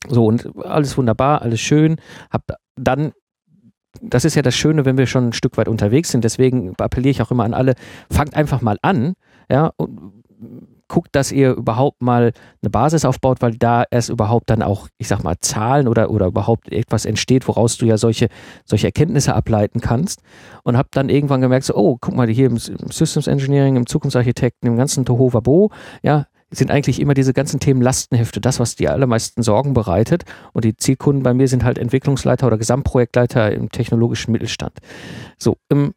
So 0.08 0.25
und 0.25 0.49
alles 0.58 0.97
wunderbar, 0.97 1.41
alles 1.41 1.60
schön. 1.60 1.97
Hab 2.32 2.43
dann, 2.75 3.12
das 4.01 4.25
ist 4.25 4.36
ja 4.36 4.41
das 4.41 4.56
Schöne, 4.56 4.86
wenn 4.86 4.97
wir 4.97 5.06
schon 5.06 5.27
ein 5.27 5.34
Stück 5.34 5.58
weit 5.58 5.67
unterwegs 5.67 6.12
sind. 6.12 6.23
Deswegen 6.23 6.73
appelliere 6.77 7.12
ich 7.12 7.21
auch 7.21 7.32
immer 7.32 7.43
an 7.43 7.54
alle, 7.54 7.75
fangt 8.10 8.36
einfach 8.36 8.62
mal 8.62 8.77
an, 8.82 9.13
ja, 9.49 9.71
und 9.77 10.23
guckt, 10.91 11.15
dass 11.15 11.32
ihr 11.32 11.51
überhaupt 11.51 12.01
mal 12.01 12.34
eine 12.62 12.69
Basis 12.69 13.06
aufbaut, 13.06 13.41
weil 13.41 13.56
da 13.56 13.86
erst 13.89 14.10
überhaupt 14.10 14.49
dann 14.49 14.62
auch, 14.62 14.89
ich 14.97 15.08
sag 15.08 15.23
mal, 15.23 15.38
Zahlen 15.39 15.88
oder, 15.88 16.12
oder 16.12 16.25
überhaupt 16.27 16.69
etwas 16.69 17.06
entsteht, 17.06 17.47
woraus 17.47 17.77
du 17.77 17.86
ja 17.86 17.97
solche, 17.97 18.27
solche 18.65 18.88
Erkenntnisse 18.88 19.34
ableiten 19.34 19.80
kannst. 19.80 20.21
Und 20.63 20.75
hab 20.75 20.91
dann 20.91 21.08
irgendwann 21.08 21.39
gemerkt, 21.39 21.65
so, 21.65 21.75
oh, 21.75 21.97
guck 21.99 22.13
mal, 22.13 22.27
hier 22.27 22.47
im 22.47 22.58
Systems 22.58 23.27
Engineering, 23.27 23.77
im 23.77 23.88
Zukunftsarchitekten, 23.88 24.67
im 24.67 24.75
ganzen 24.75 25.06
Tohuwabo, 25.06 25.71
ja, 26.04 26.25
sind 26.49 26.69
eigentlich 26.69 26.99
immer 26.99 27.13
diese 27.13 27.32
ganzen 27.32 27.62
Themen 27.62 27.82
Lastenhefte, 27.82 28.41
das, 28.41 28.60
was 28.60 28.75
die 28.75 28.89
allermeisten 28.89 29.43
Sorgen 29.43 29.73
bereitet. 29.73 30.25
Und 30.51 30.65
die 30.65 30.75
Zielkunden 30.75 31.23
bei 31.23 31.34
mir 31.34 31.47
sind 31.47 31.63
halt 31.63 31.77
Entwicklungsleiter 31.77 32.47
oder 32.47 32.58
Gesamtprojektleiter 32.58 33.54
im 33.54 33.69
technologischen 33.69 34.34
Mittelstand. 34.34 34.73
So, 35.38 35.56
im 35.69 35.93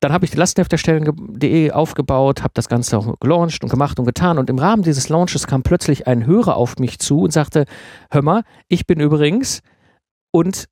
dann 0.00 0.12
habe 0.12 0.24
ich 0.24 0.30
die 0.30 0.36
Lastenhefterstellen.de 0.36 1.72
aufgebaut, 1.72 2.42
habe 2.42 2.52
das 2.54 2.68
Ganze 2.68 2.98
auch 2.98 3.18
gelauncht 3.20 3.62
und 3.62 3.70
gemacht 3.70 3.98
und 3.98 4.04
getan. 4.04 4.38
Und 4.38 4.48
im 4.48 4.58
Rahmen 4.58 4.82
dieses 4.82 5.08
Launches 5.08 5.46
kam 5.46 5.62
plötzlich 5.62 6.06
ein 6.06 6.26
Hörer 6.26 6.56
auf 6.56 6.76
mich 6.78 6.98
zu 6.98 7.20
und 7.20 7.32
sagte: 7.32 7.64
Hör 8.10 8.22
mal, 8.22 8.42
ich 8.68 8.86
bin 8.86 9.00
übrigens 9.00 9.60
und 10.30 10.66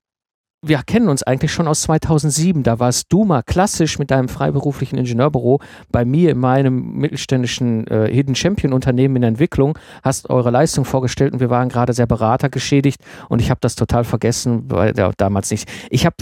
wir 0.65 0.81
kennen 0.83 1.07
uns 1.07 1.23
eigentlich 1.23 1.51
schon 1.51 1.67
aus 1.67 1.81
2007. 1.83 2.63
Da 2.63 2.79
warst 2.79 3.05
du 3.09 3.25
mal 3.25 3.43
klassisch 3.43 3.99
mit 3.99 4.09
deinem 4.11 4.27
freiberuflichen 4.27 4.97
Ingenieurbüro 4.97 5.59
bei 5.91 6.03
mir 6.03 6.31
in 6.31 6.39
meinem 6.39 6.93
mittelständischen 6.93 7.85
äh, 7.87 8.11
Hidden 8.11 8.35
Champion 8.35 8.73
Unternehmen 8.73 9.17
in 9.17 9.23
Entwicklung, 9.23 9.77
hast 10.03 10.29
eure 10.29 10.49
Leistung 10.49 10.83
vorgestellt 10.83 11.33
und 11.33 11.39
wir 11.39 11.49
waren 11.49 11.69
gerade 11.69 11.93
sehr 11.93 12.07
beratergeschädigt 12.07 13.01
und 13.29 13.39
ich 13.39 13.49
habe 13.49 13.59
das 13.61 13.75
total 13.75 14.03
vergessen, 14.03 14.63
weil 14.71 14.97
ja, 14.97 15.11
damals 15.17 15.51
nicht. 15.51 15.69
Ich 15.89 16.05
habe 16.05 16.15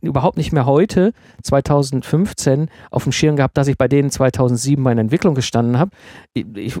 überhaupt 0.00 0.36
nicht 0.36 0.52
mehr 0.52 0.66
heute, 0.66 1.12
2015, 1.42 2.68
auf 2.90 3.04
dem 3.04 3.12
Schirm 3.12 3.36
gehabt, 3.36 3.56
dass 3.56 3.68
ich 3.68 3.78
bei 3.78 3.88
denen 3.88 4.10
2007 4.10 4.82
meine 4.82 5.00
Entwicklung 5.00 5.34
gestanden 5.34 5.78
habe. 5.78 5.90
Ich, 6.32 6.78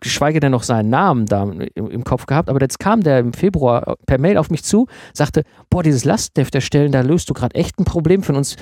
geschweige 0.00 0.40
denn 0.40 0.52
noch 0.52 0.62
seinen 0.62 0.90
Namen 0.90 1.26
da 1.26 1.42
im, 1.42 1.60
im, 1.90 2.04
Kopf 2.04 2.26
gehabt, 2.26 2.48
aber 2.48 2.60
jetzt 2.60 2.78
kam 2.78 3.02
der 3.02 3.20
im 3.20 3.32
Februar 3.32 3.96
per 4.06 4.18
Mail 4.18 4.36
auf 4.36 4.50
mich 4.50 4.64
zu, 4.64 4.86
sagte, 5.12 5.44
boah, 5.70 5.82
dieses 5.82 6.04
Lastenheft 6.04 6.54
erstellen, 6.54 6.92
da 6.92 7.00
löst 7.00 7.30
du 7.30 7.34
gerade 7.34 7.54
echt 7.54 7.78
ein 7.78 7.84
Problem 7.84 8.22
für 8.22 8.34
uns. 8.34 8.56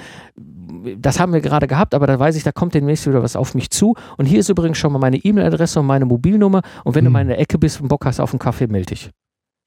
Das 0.99 1.19
haben 1.19 1.33
wir 1.33 1.41
gerade 1.41 1.67
gehabt, 1.67 1.95
aber 1.95 2.07
da 2.07 2.19
weiß 2.19 2.37
ich, 2.37 2.43
da 2.43 2.53
kommt 2.53 2.75
demnächst 2.75 3.07
wieder 3.07 3.23
was 3.23 3.37
auf 3.37 3.55
mich 3.55 3.71
zu. 3.71 3.95
Und 4.19 4.27
hier 4.27 4.41
ist 4.41 4.49
übrigens 4.49 4.79
schon 4.79 4.93
mal 4.93 4.99
meine 4.99 5.17
E-Mail-Adresse 5.17 5.81
und 5.81 5.87
meine 5.87 6.05
Mobilnummer. 6.05 6.63
Und 6.85 6.95
wenn 6.95 7.05
hm. 7.05 7.07
du 7.07 7.11
mal 7.11 7.23
in 7.23 7.29
der 7.29 7.41
Ecke 7.41 7.59
bist 7.59 7.81
und 7.81 7.89
Bock 7.89 8.05
hast 8.05 8.21
auf 8.21 8.33
einen 8.33 8.39
Kaffee, 8.39 8.67
melde 8.67 8.87
dich. 8.87 9.11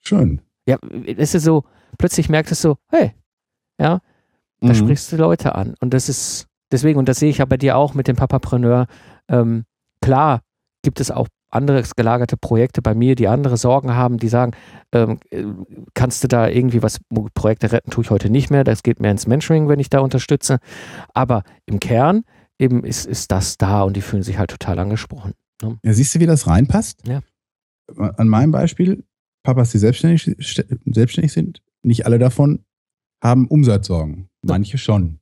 Schön. 0.01 0.41
Ja, 0.67 0.77
es 1.17 1.33
ist 1.33 1.43
so, 1.43 1.63
plötzlich 1.97 2.29
merkst 2.29 2.51
du 2.51 2.55
so, 2.55 2.77
hey, 2.89 3.13
ja, 3.79 4.01
da 4.61 4.67
mhm. 4.67 4.75
sprichst 4.75 5.11
du 5.11 5.17
Leute 5.17 5.55
an. 5.55 5.75
Und 5.79 5.93
das 5.93 6.09
ist 6.09 6.47
deswegen, 6.71 6.99
und 6.99 7.09
das 7.09 7.19
sehe 7.19 7.29
ich 7.29 7.39
ja 7.39 7.45
bei 7.45 7.57
dir 7.57 7.77
auch 7.77 7.93
mit 7.93 8.07
dem 8.07 8.15
Papapreneur, 8.15 8.87
ähm, 9.29 9.65
klar 10.01 10.41
gibt 10.83 10.99
es 10.99 11.11
auch 11.11 11.27
andere 11.51 11.83
gelagerte 11.95 12.37
Projekte 12.37 12.81
bei 12.81 12.93
mir, 12.93 13.15
die 13.15 13.27
andere 13.27 13.57
Sorgen 13.57 13.95
haben, 13.95 14.17
die 14.17 14.27
sagen, 14.27 14.51
ähm, 14.91 15.19
kannst 15.93 16.23
du 16.23 16.27
da 16.27 16.47
irgendwie 16.47 16.83
was, 16.83 16.99
Projekte 17.33 17.71
retten 17.71 17.89
tue 17.89 18.03
ich 18.03 18.11
heute 18.11 18.29
nicht 18.29 18.51
mehr, 18.51 18.63
das 18.63 18.83
geht 18.83 18.99
mehr 18.99 19.11
ins 19.11 19.27
Mentoring, 19.27 19.67
wenn 19.67 19.79
ich 19.79 19.89
da 19.89 19.99
unterstütze. 19.99 20.59
Aber 21.13 21.43
im 21.65 21.79
Kern 21.79 22.23
eben 22.59 22.83
ist, 22.83 23.07
ist 23.07 23.31
das 23.31 23.57
da 23.57 23.81
und 23.81 23.95
die 23.95 24.01
fühlen 24.01 24.23
sich 24.23 24.37
halt 24.37 24.51
total 24.51 24.77
angesprochen. 24.79 25.33
Ne? 25.61 25.79
Ja, 25.83 25.93
siehst 25.93 26.13
du, 26.13 26.19
wie 26.19 26.27
das 26.27 26.45
reinpasst? 26.45 27.07
Ja. 27.07 27.21
An 27.97 28.27
meinem 28.27 28.51
Beispiel, 28.51 29.03
Papas, 29.43 29.71
die 29.71 29.79
selbstständig, 29.79 30.35
selbstständig 30.85 31.33
sind, 31.33 31.63
nicht 31.81 32.05
alle 32.05 32.19
davon 32.19 32.63
haben 33.21 33.47
Umsatzsorgen. 33.47 34.29
Manche 34.41 34.77
schon. 34.77 35.19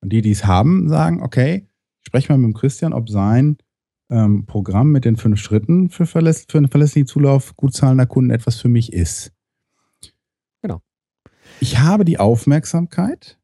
Und 0.00 0.12
die, 0.12 0.22
die 0.22 0.30
es 0.30 0.44
haben, 0.44 0.88
sagen, 0.88 1.22
okay, 1.22 1.68
sprech 2.02 2.28
mal 2.28 2.38
mit 2.38 2.52
dem 2.52 2.54
Christian, 2.54 2.92
ob 2.92 3.08
sein 3.08 3.56
ähm, 4.10 4.46
Programm 4.46 4.92
mit 4.92 5.04
den 5.04 5.16
fünf 5.16 5.40
Schritten 5.40 5.88
für, 5.88 6.06
verläss 6.06 6.46
für 6.48 6.58
einen 6.58 6.68
verlässlichen 6.68 7.06
Zulauf 7.06 7.56
gut 7.56 7.74
zahlender 7.74 8.06
Kunden 8.06 8.30
etwas 8.30 8.60
für 8.60 8.68
mich 8.68 8.92
ist. 8.92 9.32
Genau. 10.62 10.80
Ich 11.60 11.78
habe 11.78 12.04
die 12.04 12.18
Aufmerksamkeit 12.18 13.38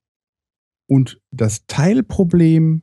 und 0.87 1.21
das 1.31 1.67
Teilproblem, 1.67 2.83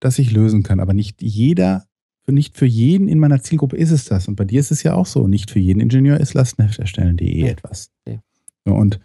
das 0.00 0.18
ich 0.18 0.32
lösen 0.32 0.62
kann, 0.62 0.80
aber 0.80 0.92
nicht 0.92 1.22
jeder, 1.22 1.86
nicht 2.26 2.56
für 2.56 2.66
jeden 2.66 3.08
in 3.08 3.18
meiner 3.18 3.42
Zielgruppe 3.42 3.76
ist 3.76 3.90
es 3.90 4.06
das. 4.06 4.28
Und 4.28 4.36
bei 4.36 4.44
dir 4.44 4.60
ist 4.60 4.70
es 4.70 4.82
ja 4.82 4.94
auch 4.94 5.06
so. 5.06 5.28
Nicht 5.28 5.50
für 5.50 5.58
jeden 5.58 5.80
Ingenieur 5.80 6.20
ist 6.20 6.34
lastenhefterstellen.de 6.34 7.40
ja. 7.40 7.48
etwas. 7.48 7.92
Ja. 8.06 8.20
und 8.64 8.98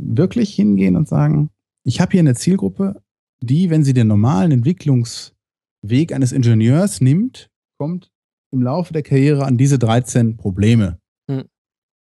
wirklich 0.00 0.54
hingehen 0.54 0.96
und 0.96 1.08
sagen, 1.08 1.50
ich 1.84 2.00
habe 2.00 2.12
hier 2.12 2.20
eine 2.20 2.34
Zielgruppe, 2.34 3.02
die, 3.40 3.70
wenn 3.70 3.84
sie 3.84 3.94
den 3.94 4.08
normalen 4.08 4.52
Entwicklungsweg 4.52 6.12
eines 6.12 6.32
Ingenieurs 6.32 7.00
nimmt, 7.00 7.50
kommt 7.78 8.10
im 8.52 8.62
Laufe 8.62 8.92
der 8.92 9.02
Karriere 9.02 9.44
an 9.44 9.58
diese 9.58 9.78
13 9.78 10.36
Probleme. 10.36 10.98
Mhm. 11.28 11.44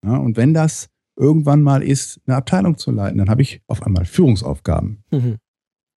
Ja, 0.06 0.18
und 0.18 0.38
wenn 0.38 0.54
das 0.54 0.90
irgendwann 1.16 1.62
mal 1.62 1.84
ist, 1.84 2.22
eine 2.26 2.38
Abteilung 2.38 2.78
zu 2.78 2.92
leiten, 2.92 3.18
dann 3.18 3.30
habe 3.30 3.42
ich 3.42 3.62
auf 3.68 3.84
einmal 3.84 4.06
Führungsaufgaben. 4.06 5.04
Mhm. 5.12 5.38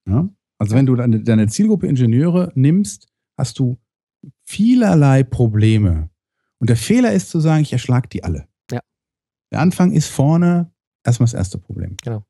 Ja? 0.09 0.29
Also 0.59 0.75
wenn 0.75 0.87
du 0.87 0.97
deine, 0.97 1.23
deine 1.23 1.49
Zielgruppe 1.49 1.87
Ingenieure 1.87 2.53
nimmst, 2.55 3.09
hast 3.39 3.59
du 3.59 3.79
vielerlei 4.45 5.23
Probleme. 5.23 6.11
Und 6.59 6.71
der 6.71 6.77
Fehler 6.77 7.13
ist 7.13 7.31
zu 7.31 7.41
sagen, 7.41 7.63
ich 7.63 7.73
erschlag 7.73 8.09
die 8.11 8.25
alle. 8.25 8.49
Ja. 8.71 8.81
Der 9.53 9.61
Anfang 9.61 9.93
ist 9.93 10.09
vorne, 10.09 10.73
erstmal 11.07 11.27
das 11.27 11.35
erste 11.35 11.59
Problem. 11.59 11.97
Genau. 12.03 12.23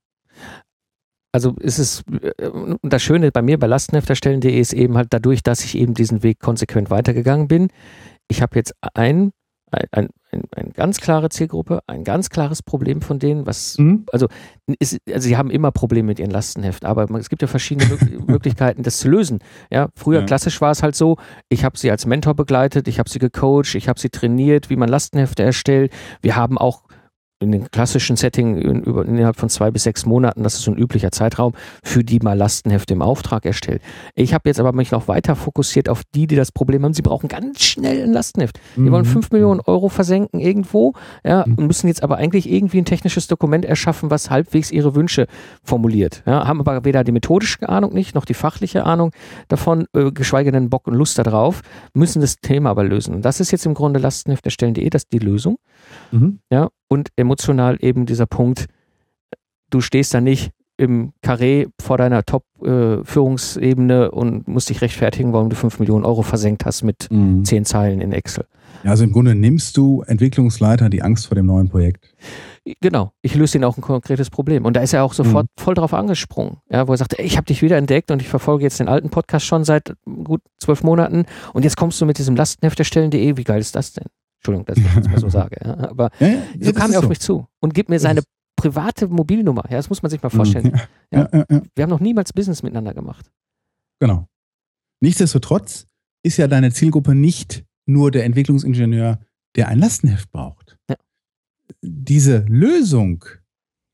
Also 1.37 1.55
ist 1.61 1.79
es, 1.79 2.03
äh, 2.23 2.51
das 2.83 3.03
Schöne 3.03 3.31
bei 3.31 3.43
mir 3.43 3.59
bei 3.59 3.67
Lastenhefterstellen.de 3.67 4.59
ist 4.59 4.73
eben 4.73 4.97
halt 4.97 5.09
dadurch, 5.11 5.43
dass 5.43 5.65
ich 5.65 5.77
eben 5.77 5.93
diesen 5.93 6.23
Weg 6.23 6.41
konsequent 6.41 6.89
weitergegangen 6.89 7.47
bin. 7.47 7.69
Ich 8.29 8.41
habe 8.41 8.57
jetzt 8.57 8.75
ein, 8.95 9.33
ein, 9.71 10.09
ein, 10.31 10.43
eine 10.55 10.71
ganz 10.71 10.99
klare 10.99 11.29
Zielgruppe, 11.29 11.81
ein 11.87 12.05
ganz 12.05 12.31
klares 12.31 12.63
Problem 12.63 13.03
von 13.03 13.19
denen, 13.19 13.47
was, 13.47 13.77
mhm. 13.77 14.07
also, 14.13 14.29
ist, 14.79 14.99
also 15.13 15.29
sie 15.29 15.37
haben 15.37 15.51
immer 15.51 15.73
Probleme 15.73 16.07
mit 16.07 16.19
ihren 16.19 16.31
Lastenheften, 16.31 16.89
aber 16.89 17.07
es 17.19 17.29
gibt 17.29 17.43
ja 17.43 17.49
verschiedene 17.49 17.99
Möglichkeiten, 18.27 18.83
das 18.83 18.99
zu 18.99 19.11
lösen. 19.11 19.41
Ja, 19.71 19.91
früher 19.95 20.21
ja. 20.21 20.27
klassisch 20.27 20.61
war 20.63 20.71
es 20.71 20.83
halt 20.83 20.97
so, 20.97 21.19
ich 21.51 21.65
habe 21.65 21.77
sie 21.77 21.91
als 21.91 22.07
Mentor 22.07 22.35
begleitet, 22.35 22.89
ich 22.89 22.99
habe 22.99 23.11
sie 23.11 23.19
gecoacht, 23.19 23.75
ich 23.75 23.91
habe 23.91 24.01
sie 24.01 24.09
trainiert, 24.09 24.71
wie 24.71 24.77
man 24.77 24.89
Lastenhefte 24.89 25.43
erstellt. 25.43 25.93
Wir 26.23 26.35
haben 26.35 26.57
auch 26.57 26.83
in 27.47 27.53
dem 27.53 27.71
klassischen 27.71 28.17
Setting 28.17 28.57
in, 28.57 28.83
über, 28.83 29.05
innerhalb 29.05 29.37
von 29.37 29.49
zwei 29.49 29.71
bis 29.71 29.85
sechs 29.85 30.07
Monaten, 30.07 30.43
das 30.43 30.55
ist 30.55 30.63
so 30.63 30.71
ein 30.71 30.77
üblicher 30.77 31.13
Zeitraum, 31.13 31.53
für 31.83 32.05
die 32.05 32.19
mal 32.19 32.37
Lastenhefte 32.37 32.95
im 32.95 33.03
Auftrag 33.03 33.45
erstellt. 33.45 33.83
Ich 34.15 34.35
habe 34.35 34.49
jetzt 34.49 34.61
aber 34.61 34.73
mich 34.73 34.91
noch 34.91 35.09
weiter 35.09 35.37
fokussiert 35.37 35.89
auf 35.89 36.03
die, 36.15 36.27
die 36.27 36.37
das 36.37 36.53
Problem 36.53 36.85
haben, 36.85 36.95
sie 36.95 37.03
brauchen 37.03 37.29
ganz 37.29 37.63
schnell 37.63 38.03
ein 38.03 38.13
Lastenheft. 38.13 38.59
Die 38.77 38.81
mhm. 38.81 38.93
wollen 38.93 39.05
fünf 39.05 39.31
Millionen 39.31 39.61
Euro 39.61 39.89
versenken 39.89 40.41
irgendwo, 40.41 40.95
ja, 41.25 41.45
mhm. 41.47 41.55
und 41.55 41.67
müssen 41.67 41.89
jetzt 41.89 42.03
aber 42.03 42.17
eigentlich 42.17 42.51
irgendwie 42.51 42.79
ein 42.79 42.85
technisches 42.85 43.27
Dokument 43.27 43.65
erschaffen, 43.65 44.11
was 44.11 44.31
halbwegs 44.31 44.71
ihre 44.71 44.95
Wünsche 44.95 45.27
formuliert. 45.63 46.23
Ja, 46.27 46.47
haben 46.47 46.61
aber 46.61 46.85
weder 46.85 47.05
die 47.05 47.13
methodische 47.13 47.69
Ahnung 47.69 47.93
nicht, 47.93 48.15
noch 48.15 48.25
die 48.25 48.35
fachliche 48.35 48.85
Ahnung 48.85 49.13
davon, 49.49 49.87
äh, 49.95 50.11
geschweige 50.11 50.53
denn 50.53 50.71
Bock 50.71 50.87
und 50.87 50.95
Lust 50.95 51.19
darauf, 51.19 51.63
müssen 51.95 52.21
das 52.21 52.37
Thema 52.37 52.71
aber 52.71 52.85
lösen. 52.85 53.15
Und 53.15 53.25
das 53.25 53.41
ist 53.41 53.51
jetzt 53.51 53.67
im 53.67 53.75
Grunde 53.75 54.01
Lastenheft 54.01 54.45
erstellen.de, 54.45 54.89
das 54.91 55.05
ist 55.05 55.13
die 55.13 55.19
Lösung. 55.19 55.59
Mhm. 56.11 56.41
Ja, 56.51 56.69
und 56.89 57.09
emotional 57.17 57.77
eben 57.81 58.07
dieser 58.07 58.27
Punkt, 58.27 58.67
du 59.71 59.81
stehst 59.81 60.15
da 60.15 60.21
nicht 60.21 60.53
im 60.79 61.13
Karree 61.23 61.67
vor 61.81 61.97
deiner 61.97 62.25
Top-Führungsebene 62.25 64.05
äh, 64.05 64.09
und 64.09 64.47
musst 64.47 64.69
dich 64.69 64.83
rechtfertigen, 64.83 65.33
warum 65.33 65.49
du 65.49 65.57
5 65.57 65.79
Millionen 65.79 66.05
Euro 66.05 66.23
versenkt 66.23 66.67
hast 66.67 66.83
mit 66.83 67.09
mhm. 67.11 67.45
10 67.45 67.65
Zeilen 67.65 68.01
in 68.01 68.13
Excel. 68.13 68.45
Ja, 68.85 68.91
also 68.91 69.05
im 69.05 69.13
Grunde 69.13 69.35
nimmst 69.35 69.77
du 69.79 70.03
Entwicklungsleiter 70.03 70.91
die 70.91 71.03
Angst 71.03 71.29
vor 71.29 71.35
dem 71.35 71.47
neuen 71.47 71.69
Projekt. 71.69 72.15
Genau, 72.81 73.13
ich 73.23 73.35
löse 73.35 73.57
ihnen 73.57 73.65
auch 73.65 73.79
ein 73.79 73.81
konkretes 73.81 74.29
Problem. 74.29 74.65
Und 74.65 74.77
da 74.77 74.81
ist 74.81 74.93
er 74.93 75.03
auch 75.03 75.15
sofort 75.15 75.47
mhm. 75.47 75.63
voll 75.63 75.75
drauf 75.75 75.95
angesprungen, 75.95 76.59
ja, 76.71 76.87
wo 76.87 76.93
er 76.93 76.99
sagt, 76.99 77.19
ey, 77.19 77.25
ich 77.25 77.37
habe 77.37 77.47
dich 77.47 77.63
wieder 77.63 77.79
entdeckt 77.79 78.11
und 78.11 78.21
ich 78.21 78.29
verfolge 78.29 78.65
jetzt 78.65 78.79
den 78.79 78.89
alten 78.89 79.09
Podcast 79.09 79.47
schon 79.47 79.65
seit 79.65 79.95
gut 80.25 80.43
zwölf 80.59 80.83
Monaten 80.83 81.25
und 81.55 81.65
jetzt 81.65 81.77
kommst 81.77 82.01
du 82.01 82.07
mit 82.07 82.19
diesem 82.19 82.37
Lastenhefterstellen.de, 82.37 83.37
wie 83.37 83.45
geil 83.45 83.61
ist 83.61 83.77
das 83.77 83.93
denn? 83.93 84.07
Entschuldigung, 84.39 84.67
dass 84.67 84.79
ich 84.79 84.85
das 84.95 85.09
mal 85.09 85.19
so 85.19 85.29
sage. 85.41 85.57
Ja. 85.65 85.91
Aber 85.91 86.11
ja, 86.21 86.29
ja, 86.29 86.43
so 86.61 86.73
kam 86.73 86.93
er 86.93 86.99
auf 86.99 87.05
so. 87.05 87.09
mich 87.09 87.21
zu 87.21 87.47
und 87.61 87.75
gibt 87.75 87.89
mir 87.89 87.99
seine 87.99 88.23
private 88.57 89.09
Mobilnummer. 89.09 89.65
Ja, 89.69 89.77
das 89.77 89.89
muss 89.89 90.03
man 90.03 90.11
sich 90.11 90.23
mal 90.23 90.31
vorstellen. 90.31 90.81
Ja, 91.13 91.29
Wir 91.75 91.83
haben 91.83 91.91
noch 91.91 92.01
niemals 92.01 92.33
Business 92.33 92.63
miteinander 92.63 92.95
gemacht. 92.95 93.31
Genau. 94.01 94.29
Nichtsdestotrotz 95.01 95.87
ist 96.23 96.37
ja 96.37 96.49
deine 96.49 96.73
Zielgruppe 96.73 97.15
nicht 97.15 97.65
nur 97.87 98.11
der 98.11 98.25
Entwicklungsingenieur, 98.25 99.21
der 99.55 99.69
ein 99.69 99.79
Lastenheft 99.79 100.31
braucht. 100.33 100.79
Diese 101.83 102.45
Lösung, 102.49 103.25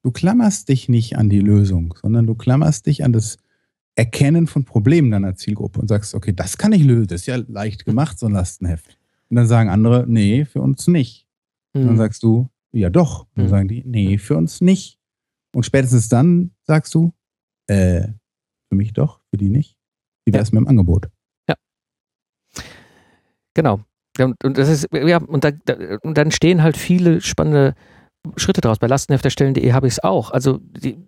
du 0.02 0.10
klammerst 0.10 0.68
dich 0.68 0.88
nicht 0.88 1.16
an 1.16 1.28
die 1.28 1.40
Lösung, 1.40 1.94
sondern 2.00 2.26
du 2.26 2.34
klammerst 2.34 2.86
dich 2.86 3.04
an 3.04 3.12
das 3.12 3.36
Erkennen 3.94 4.46
von 4.46 4.64
Problemen 4.64 5.10
deiner 5.10 5.34
Zielgruppe 5.34 5.80
und 5.80 5.88
sagst, 5.88 6.14
okay, 6.14 6.32
das 6.32 6.56
kann 6.56 6.72
ich 6.72 6.82
lösen, 6.82 7.08
das 7.08 7.22
ist 7.22 7.26
ja 7.26 7.36
leicht 7.36 7.84
gemacht, 7.84 8.18
so 8.18 8.26
ein 8.26 8.32
Lastenheft. 8.32 8.98
Und 9.32 9.36
dann 9.36 9.46
sagen 9.46 9.70
andere, 9.70 10.04
nee, 10.06 10.44
für 10.44 10.60
uns 10.60 10.86
nicht. 10.88 11.26
Und 11.74 11.82
dann 11.84 11.90
Hm. 11.92 11.96
sagst 11.96 12.22
du, 12.22 12.50
ja 12.74 12.90
doch. 12.90 13.26
Dann 13.34 13.46
Mhm. 13.46 13.48
sagen 13.48 13.68
die, 13.68 13.82
nee, 13.82 14.18
für 14.18 14.36
uns 14.36 14.60
nicht. 14.60 14.98
Und 15.56 15.64
spätestens 15.64 16.10
dann 16.10 16.50
sagst 16.64 16.94
du, 16.94 17.14
äh, 17.66 18.08
für 18.68 18.76
mich 18.76 18.92
doch, 18.92 19.20
für 19.30 19.38
die 19.38 19.48
nicht. 19.48 19.78
Wie 20.26 20.34
wär's 20.34 20.52
mit 20.52 20.60
dem 20.60 20.68
Angebot? 20.68 21.08
Genau. 23.54 23.80
Ja, 24.18 24.26
Und, 24.26 24.44
und 24.44 24.58
das 24.58 24.68
ist, 24.68 24.88
ja, 24.92 25.16
und, 25.18 25.44
da, 25.44 25.50
und 26.02 26.16
dann 26.18 26.30
stehen 26.30 26.62
halt 26.62 26.76
viele 26.76 27.20
spannende 27.20 27.74
Schritte 28.36 28.60
draus. 28.60 28.78
Bei 28.78 28.86
lastenhefterstellen.de 28.86 29.72
habe 29.72 29.86
ich 29.86 29.94
es 29.94 30.02
auch. 30.04 30.30
Also 30.30 30.58
die, 30.58 30.98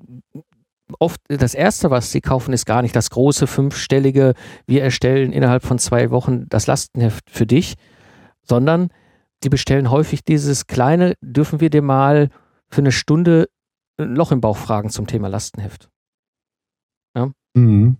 oft 0.98 1.20
das 1.28 1.54
erste, 1.54 1.90
was 1.90 2.10
sie 2.12 2.20
kaufen, 2.20 2.52
ist 2.52 2.66
gar 2.66 2.82
nicht 2.82 2.96
das 2.96 3.10
große 3.10 3.46
fünfstellige, 3.46 4.34
wir 4.66 4.82
erstellen 4.82 5.32
innerhalb 5.32 5.62
von 5.62 5.78
zwei 5.78 6.10
Wochen 6.10 6.46
das 6.48 6.66
Lastenheft 6.66 7.30
für 7.30 7.46
dich, 7.46 7.74
sondern 8.44 8.90
die 9.42 9.48
bestellen 9.48 9.90
häufig 9.90 10.24
dieses 10.24 10.66
kleine, 10.66 11.14
dürfen 11.20 11.60
wir 11.60 11.70
dir 11.70 11.82
mal 11.82 12.30
für 12.70 12.80
eine 12.80 12.92
Stunde 12.92 13.48
ein 13.98 14.14
Loch 14.14 14.32
im 14.32 14.40
Bauch 14.40 14.56
fragen 14.56 14.90
zum 14.90 15.06
Thema 15.06 15.28
Lastenheft. 15.28 15.88
Mhm. 17.54 17.98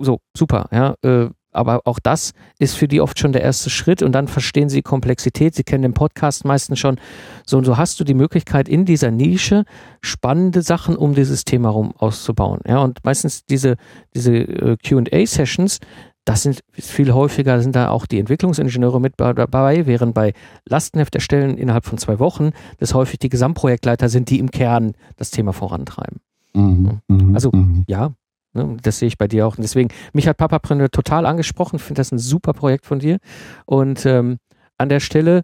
so, 0.00 0.20
super, 0.36 0.68
ja. 0.70 0.94
Äh, 1.02 1.30
aber 1.54 1.82
auch 1.84 1.98
das 1.98 2.32
ist 2.58 2.76
für 2.76 2.88
die 2.88 3.02
oft 3.02 3.18
schon 3.18 3.32
der 3.32 3.42
erste 3.42 3.68
Schritt 3.68 4.02
und 4.02 4.12
dann 4.12 4.26
verstehen 4.26 4.70
sie 4.70 4.78
die 4.78 4.82
Komplexität. 4.82 5.54
Sie 5.54 5.64
kennen 5.64 5.82
den 5.82 5.92
Podcast 5.92 6.46
meistens 6.46 6.78
schon. 6.78 6.98
So 7.44 7.58
und 7.58 7.66
so 7.66 7.76
hast 7.76 8.00
du 8.00 8.04
die 8.04 8.14
Möglichkeit, 8.14 8.70
in 8.70 8.86
dieser 8.86 9.10
Nische 9.10 9.64
spannende 10.00 10.62
Sachen 10.62 10.96
um 10.96 11.14
dieses 11.14 11.44
Thema 11.44 11.68
herum 11.68 11.92
auszubauen. 11.96 12.60
Ja, 12.66 12.78
und 12.78 13.04
meistens 13.04 13.44
diese, 13.44 13.76
diese 14.14 14.34
äh, 14.34 14.76
QA-Sessions, 14.78 15.80
das 16.24 16.42
sind 16.42 16.60
viel 16.72 17.12
häufiger, 17.12 17.60
sind 17.60 17.74
da 17.74 17.88
auch 17.88 18.06
die 18.06 18.18
Entwicklungsingenieure 18.18 19.00
mit 19.00 19.14
dabei, 19.16 19.86
während 19.86 20.14
bei 20.14 20.34
Lastenheft 20.68 21.14
erstellen 21.14 21.58
innerhalb 21.58 21.84
von 21.84 21.98
zwei 21.98 22.18
Wochen 22.18 22.50
das 22.78 22.94
häufig 22.94 23.18
die 23.18 23.28
Gesamtprojektleiter 23.28 24.08
sind, 24.08 24.30
die 24.30 24.38
im 24.38 24.50
Kern 24.50 24.94
das 25.16 25.30
Thema 25.30 25.52
vorantreiben. 25.52 26.20
Mhm. 26.54 27.00
Mhm. 27.08 27.34
Also, 27.34 27.50
Mhm. 27.52 27.84
Ja, 27.88 28.12
ne, 28.52 28.76
das 28.82 28.98
sehe 28.98 29.08
ich 29.08 29.18
bei 29.18 29.26
dir 29.26 29.46
auch. 29.46 29.56
Und 29.56 29.62
deswegen, 29.62 29.88
mich 30.12 30.28
hat 30.28 30.36
Papapreneur 30.36 30.90
total 30.90 31.26
angesprochen. 31.26 31.76
Ich 31.76 31.82
finde 31.82 32.00
das 32.00 32.12
ein 32.12 32.18
super 32.18 32.52
Projekt 32.52 32.86
von 32.86 32.98
dir. 32.98 33.18
Und 33.66 34.06
ähm, 34.06 34.38
an 34.78 34.88
der 34.88 35.00
Stelle 35.00 35.42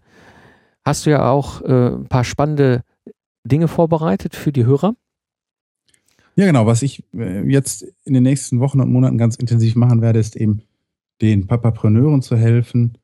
hast 0.85 1.05
du 1.05 1.09
ja 1.09 1.29
auch 1.29 1.61
äh, 1.61 1.89
ein 1.95 2.07
paar 2.07 2.23
spannende 2.23 2.83
Dinge 3.43 3.67
vorbereitet 3.67 4.35
für 4.35 4.51
die 4.51 4.65
Hörer. 4.65 4.95
Ja, 6.35 6.45
genau. 6.45 6.65
Was 6.65 6.83
ich 6.83 7.03
äh, 7.13 7.41
jetzt 7.49 7.85
in 8.05 8.13
den 8.13 8.23
nächsten 8.23 8.59
Wochen 8.61 8.79
und 8.79 8.91
Monaten 8.91 9.17
ganz 9.17 9.35
intensiv 9.35 9.75
machen 9.75 10.01
werde, 10.01 10.19
ist 10.19 10.37
eben 10.37 10.61
den 11.21 11.47
Papapreneuren 11.47 12.21
zu 12.21 12.35
helfen, 12.35 12.97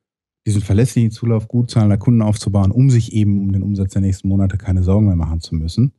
diesen 0.45 0.61
verlässlichen 0.61 1.11
Zulauf 1.11 1.47
gut 1.47 1.71
zahlender 1.71 1.97
Kunden 1.97 2.21
aufzubauen, 2.21 2.71
um 2.71 2.89
sich 2.89 3.13
eben 3.13 3.39
um 3.39 3.51
den 3.51 3.63
Umsatz 3.63 3.93
der 3.93 4.01
nächsten 4.01 4.27
Monate 4.27 4.57
keine 4.57 4.83
Sorgen 4.83 5.07
mehr 5.07 5.15
machen 5.15 5.41
zu 5.41 5.55
müssen. 5.55 5.91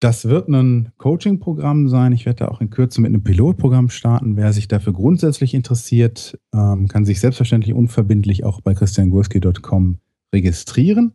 Das 0.00 0.26
wird 0.26 0.48
ein 0.48 0.92
Coaching-Programm 0.98 1.88
sein. 1.88 2.12
Ich 2.12 2.26
werde 2.26 2.40
da 2.44 2.48
auch 2.48 2.60
in 2.60 2.68
Kürze 2.68 3.00
mit 3.00 3.08
einem 3.08 3.22
Pilotprogramm 3.22 3.88
starten. 3.88 4.36
Wer 4.36 4.52
sich 4.52 4.68
dafür 4.68 4.92
grundsätzlich 4.92 5.54
interessiert, 5.54 6.38
ähm, 6.52 6.88
kann 6.88 7.06
sich 7.06 7.20
selbstverständlich 7.20 7.74
unverbindlich 7.74 8.44
auch 8.44 8.60
bei 8.60 8.74
christiangurski.com 8.74 9.96
registrieren. 10.34 11.14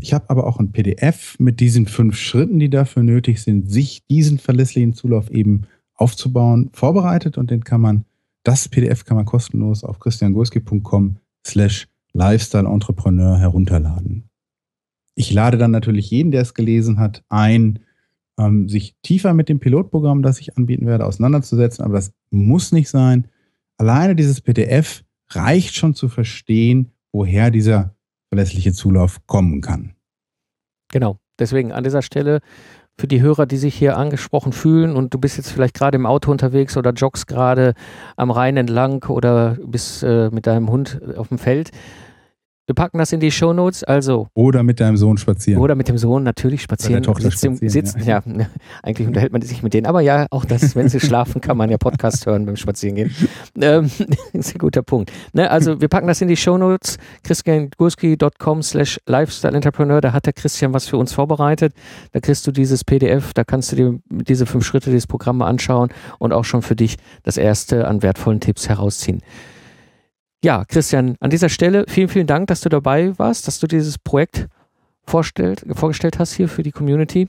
Ich 0.00 0.14
habe 0.14 0.30
aber 0.30 0.46
auch 0.46 0.58
ein 0.58 0.72
PDF 0.72 1.36
mit 1.38 1.60
diesen 1.60 1.84
fünf 1.84 2.16
Schritten, 2.16 2.58
die 2.58 2.70
dafür 2.70 3.02
nötig 3.02 3.42
sind, 3.42 3.70
sich 3.70 4.06
diesen 4.06 4.38
verlässlichen 4.38 4.94
Zulauf 4.94 5.30
eben 5.30 5.66
aufzubauen, 5.94 6.70
vorbereitet 6.72 7.36
und 7.36 7.50
den 7.50 7.64
kann 7.64 7.82
man, 7.82 8.04
das 8.42 8.68
PDF 8.68 9.04
kann 9.04 9.16
man 9.16 9.26
kostenlos 9.26 9.84
auf 9.84 9.98
christiangurski.com 9.98 11.16
slash 11.46 11.88
Lifestyle 12.12 12.68
Entrepreneur 12.68 13.38
herunterladen. 13.38 14.28
Ich 15.14 15.32
lade 15.32 15.58
dann 15.58 15.70
natürlich 15.70 16.10
jeden, 16.10 16.30
der 16.30 16.42
es 16.42 16.54
gelesen 16.54 16.98
hat, 16.98 17.22
ein, 17.28 17.80
ähm, 18.38 18.68
sich 18.68 18.96
tiefer 19.02 19.34
mit 19.34 19.48
dem 19.48 19.60
Pilotprogramm, 19.60 20.22
das 20.22 20.40
ich 20.40 20.56
anbieten 20.56 20.86
werde, 20.86 21.06
auseinanderzusetzen, 21.06 21.84
aber 21.84 21.94
das 21.94 22.12
muss 22.30 22.72
nicht 22.72 22.88
sein. 22.88 23.28
Alleine 23.76 24.16
dieses 24.16 24.40
PDF 24.40 25.04
reicht 25.28 25.74
schon 25.74 25.94
zu 25.94 26.08
verstehen, 26.08 26.92
woher 27.12 27.50
dieser 27.50 27.94
verlässliche 28.28 28.72
Zulauf 28.72 29.26
kommen 29.26 29.60
kann. 29.60 29.94
Genau. 30.88 31.18
Deswegen 31.38 31.72
an 31.72 31.84
dieser 31.84 32.02
Stelle 32.02 32.40
für 33.00 33.08
die 33.08 33.22
Hörer, 33.22 33.46
die 33.46 33.56
sich 33.56 33.74
hier 33.74 33.96
angesprochen 33.96 34.52
fühlen 34.52 34.94
und 34.94 35.14
du 35.14 35.18
bist 35.18 35.38
jetzt 35.38 35.50
vielleicht 35.50 35.74
gerade 35.74 35.96
im 35.96 36.04
Auto 36.04 36.30
unterwegs 36.30 36.76
oder 36.76 36.92
joggst 36.92 37.26
gerade 37.26 37.72
am 38.16 38.30
Rhein 38.30 38.58
entlang 38.58 39.04
oder 39.04 39.56
bist 39.64 40.02
äh, 40.02 40.28
mit 40.30 40.46
deinem 40.46 40.70
Hund 40.70 41.00
auf 41.16 41.28
dem 41.28 41.38
Feld. 41.38 41.70
Wir 42.70 42.74
packen 42.74 42.98
das 42.98 43.10
in 43.10 43.18
die 43.18 43.32
Shownotes, 43.32 43.82
also 43.82 44.28
Oder 44.32 44.62
mit 44.62 44.78
deinem 44.78 44.96
Sohn 44.96 45.18
spazieren. 45.18 45.60
Oder 45.60 45.74
mit 45.74 45.88
dem 45.88 45.98
Sohn 45.98 46.22
natürlich 46.22 46.62
spazieren. 46.62 47.02
Tochter 47.02 47.28
sitzt 47.28 47.44
im, 47.44 47.56
spazieren, 47.56 47.86
sitzen, 47.86 48.04
ja. 48.04 48.22
Eigentlich 48.84 49.08
unterhält 49.08 49.32
man 49.32 49.42
sich 49.42 49.64
mit 49.64 49.74
denen. 49.74 49.88
Aber 49.88 50.02
ja, 50.02 50.28
auch 50.30 50.44
das, 50.44 50.76
wenn 50.76 50.88
sie 50.88 51.00
schlafen, 51.00 51.40
kann 51.40 51.56
man 51.56 51.68
ja 51.68 51.78
Podcast 51.78 52.26
hören 52.26 52.46
beim 52.46 52.54
Spazierengehen. 52.54 53.10
Ähm, 53.60 53.90
ist 54.32 54.54
ein 54.54 54.58
guter 54.58 54.82
Punkt. 54.82 55.10
Ne, 55.32 55.50
also 55.50 55.80
wir 55.80 55.88
packen 55.88 56.06
das 56.06 56.20
in 56.20 56.28
die 56.28 56.36
Shownotes. 56.36 56.98
christiangurski.com 57.24 58.62
slash 58.62 59.00
Lifestyle 59.06 59.54
Entrepreneur. 59.54 60.00
Da 60.00 60.12
hat 60.12 60.26
der 60.26 60.32
Christian 60.32 60.72
was 60.72 60.86
für 60.86 60.96
uns 60.96 61.12
vorbereitet. 61.12 61.74
Da 62.12 62.20
kriegst 62.20 62.46
du 62.46 62.52
dieses 62.52 62.84
PDF. 62.84 63.32
Da 63.34 63.42
kannst 63.42 63.72
du 63.72 63.76
dir 63.76 63.98
diese 64.08 64.46
fünf 64.46 64.64
Schritte, 64.64 64.90
dieses 64.90 65.08
Programm 65.08 65.42
anschauen 65.42 65.88
und 66.20 66.32
auch 66.32 66.44
schon 66.44 66.62
für 66.62 66.76
dich 66.76 66.96
das 67.24 67.36
erste 67.36 67.88
an 67.88 68.02
wertvollen 68.02 68.38
Tipps 68.38 68.68
herausziehen. 68.68 69.20
Ja, 70.42 70.64
Christian, 70.64 71.16
an 71.20 71.30
dieser 71.30 71.48
Stelle 71.48 71.84
vielen, 71.88 72.08
vielen 72.08 72.26
Dank, 72.26 72.46
dass 72.46 72.62
du 72.62 72.68
dabei 72.68 73.18
warst, 73.18 73.46
dass 73.46 73.60
du 73.60 73.66
dieses 73.66 73.98
Projekt 73.98 74.48
vorstellt, 75.06 75.64
vorgestellt 75.72 76.18
hast 76.18 76.32
hier 76.32 76.48
für 76.48 76.62
die 76.62 76.72
Community. 76.72 77.28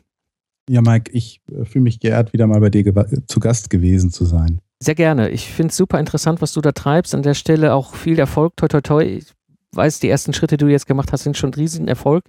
Ja, 0.69 0.81
Mike, 0.81 1.11
ich 1.11 1.41
äh, 1.51 1.65
fühle 1.65 1.83
mich 1.83 1.99
geehrt, 1.99 2.31
wieder 2.31 2.47
mal 2.47 2.61
bei 2.61 2.69
dir 2.69 2.83
zu 3.27 3.39
Gast 3.39 3.69
gewesen 3.69 4.11
zu 4.11 4.25
sein. 4.25 4.61
Sehr 4.79 4.95
gerne. 4.95 5.29
Ich 5.29 5.47
finde 5.47 5.71
es 5.71 5.77
super 5.77 5.99
interessant, 5.99 6.41
was 6.41 6.53
du 6.53 6.61
da 6.61 6.71
treibst. 6.71 7.13
An 7.13 7.23
der 7.23 7.33
Stelle 7.33 7.73
auch 7.73 7.93
viel 7.93 8.17
Erfolg. 8.17 8.55
Toi, 8.55 8.67
toi, 8.67 8.81
toi. 8.81 9.03
Ich 9.03 9.25
weiß, 9.73 9.99
die 9.99 10.09
ersten 10.09 10.33
Schritte, 10.33 10.57
die 10.57 10.65
du 10.65 10.71
jetzt 10.71 10.87
gemacht 10.87 11.11
hast, 11.11 11.23
sind 11.23 11.37
schon 11.37 11.51
ein 11.51 11.55
Riesenerfolg. 11.55 12.23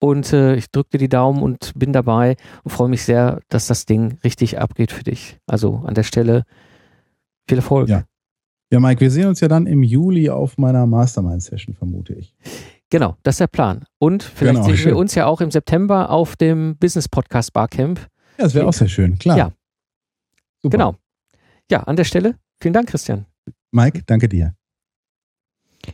Und 0.00 0.32
äh, 0.32 0.56
ich 0.56 0.70
drücke 0.70 0.90
dir 0.90 0.98
die 0.98 1.08
Daumen 1.08 1.42
und 1.42 1.72
bin 1.76 1.92
dabei 1.92 2.36
und 2.62 2.70
freue 2.70 2.88
mich 2.88 3.04
sehr, 3.04 3.40
dass 3.48 3.68
das 3.68 3.86
Ding 3.86 4.18
richtig 4.24 4.58
abgeht 4.58 4.92
für 4.92 5.04
dich. 5.04 5.38
Also 5.46 5.82
an 5.86 5.94
der 5.94 6.02
Stelle 6.02 6.44
viel 7.48 7.58
Erfolg. 7.58 7.88
Ja. 7.88 8.04
Ja, 8.74 8.80
Mike, 8.80 9.00
wir 9.00 9.10
sehen 9.12 9.28
uns 9.28 9.38
ja 9.38 9.46
dann 9.46 9.68
im 9.68 9.84
Juli 9.84 10.28
auf 10.30 10.58
meiner 10.58 10.84
Mastermind-Session, 10.84 11.76
vermute 11.76 12.12
ich. 12.14 12.34
Genau, 12.90 13.16
das 13.22 13.34
ist 13.36 13.38
der 13.38 13.46
Plan. 13.46 13.84
Und 14.00 14.24
vielleicht 14.24 14.56
Genau, 14.56 14.66
sehen 14.66 14.76
schön. 14.76 14.90
wir 14.90 14.96
uns 14.96 15.14
ja 15.14 15.26
auch 15.26 15.40
im 15.40 15.52
September 15.52 16.10
auf 16.10 16.34
dem 16.34 16.76
Business 16.78 17.08
Podcast 17.08 17.52
Barcamp. 17.52 18.00
Ja, 18.36 18.42
das 18.42 18.54
wäre 18.56 18.66
auch 18.66 18.72
sehr 18.72 18.88
schön, 18.88 19.16
klar. 19.16 19.38
Ja. 19.38 19.52
Super. 20.60 20.76
Genau. 20.76 20.96
Ja, 21.70 21.84
an 21.84 21.94
der 21.94 22.02
Stelle 22.02 22.34
vielen 22.60 22.74
Dank, 22.74 22.88
Christian. 22.88 23.26
Mike, 23.70 24.02
danke 24.06 24.28
dir. 24.28 24.56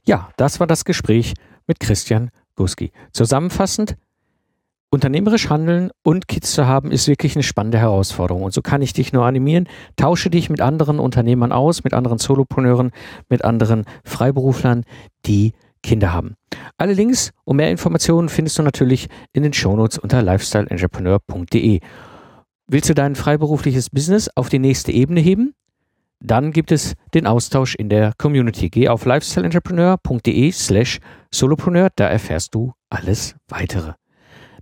Ja, 0.06 0.30
das 0.38 0.58
war 0.58 0.66
das 0.66 0.86
Gespräch 0.86 1.34
mit 1.66 1.80
Christian 1.80 2.30
Guski. 2.56 2.92
Zusammenfassend, 3.12 3.98
unternehmerisch 4.90 5.48
handeln 5.48 5.90
und 6.02 6.28
Kids 6.28 6.52
zu 6.52 6.66
haben, 6.66 6.90
ist 6.90 7.08
wirklich 7.08 7.36
eine 7.36 7.42
spannende 7.42 7.78
Herausforderung. 7.78 8.42
Und 8.42 8.52
so 8.52 8.60
kann 8.60 8.82
ich 8.82 8.92
dich 8.92 9.12
nur 9.12 9.24
animieren. 9.24 9.68
Tausche 9.96 10.30
dich 10.30 10.50
mit 10.50 10.60
anderen 10.60 10.98
Unternehmern 10.98 11.52
aus, 11.52 11.84
mit 11.84 11.94
anderen 11.94 12.18
Solopreneuren, 12.18 12.90
mit 13.28 13.44
anderen 13.44 13.84
Freiberuflern, 14.04 14.84
die 15.26 15.52
Kinder 15.82 16.12
haben. 16.12 16.34
Alle 16.76 16.92
Links 16.92 17.32
und 17.44 17.56
mehr 17.56 17.70
Informationen 17.70 18.28
findest 18.28 18.58
du 18.58 18.62
natürlich 18.62 19.08
in 19.32 19.42
den 19.42 19.52
Shownotes 19.52 19.98
unter 19.98 20.22
lifestyleentrepreneur.de. 20.22 21.80
Willst 22.66 22.88
du 22.88 22.94
dein 22.94 23.14
freiberufliches 23.14 23.90
Business 23.90 24.28
auf 24.34 24.48
die 24.48 24.58
nächste 24.58 24.92
Ebene 24.92 25.20
heben? 25.20 25.54
Dann 26.22 26.52
gibt 26.52 26.70
es 26.70 26.94
den 27.14 27.26
Austausch 27.26 27.74
in 27.74 27.88
der 27.88 28.12
Community. 28.18 28.68
Geh 28.68 28.88
auf 28.88 29.06
lifestyleentrepreneur.de 29.06 30.52
slash 30.52 30.98
solopreneur, 31.32 31.88
da 31.96 32.08
erfährst 32.08 32.54
du 32.54 32.72
alles 32.90 33.36
weitere. 33.48 33.94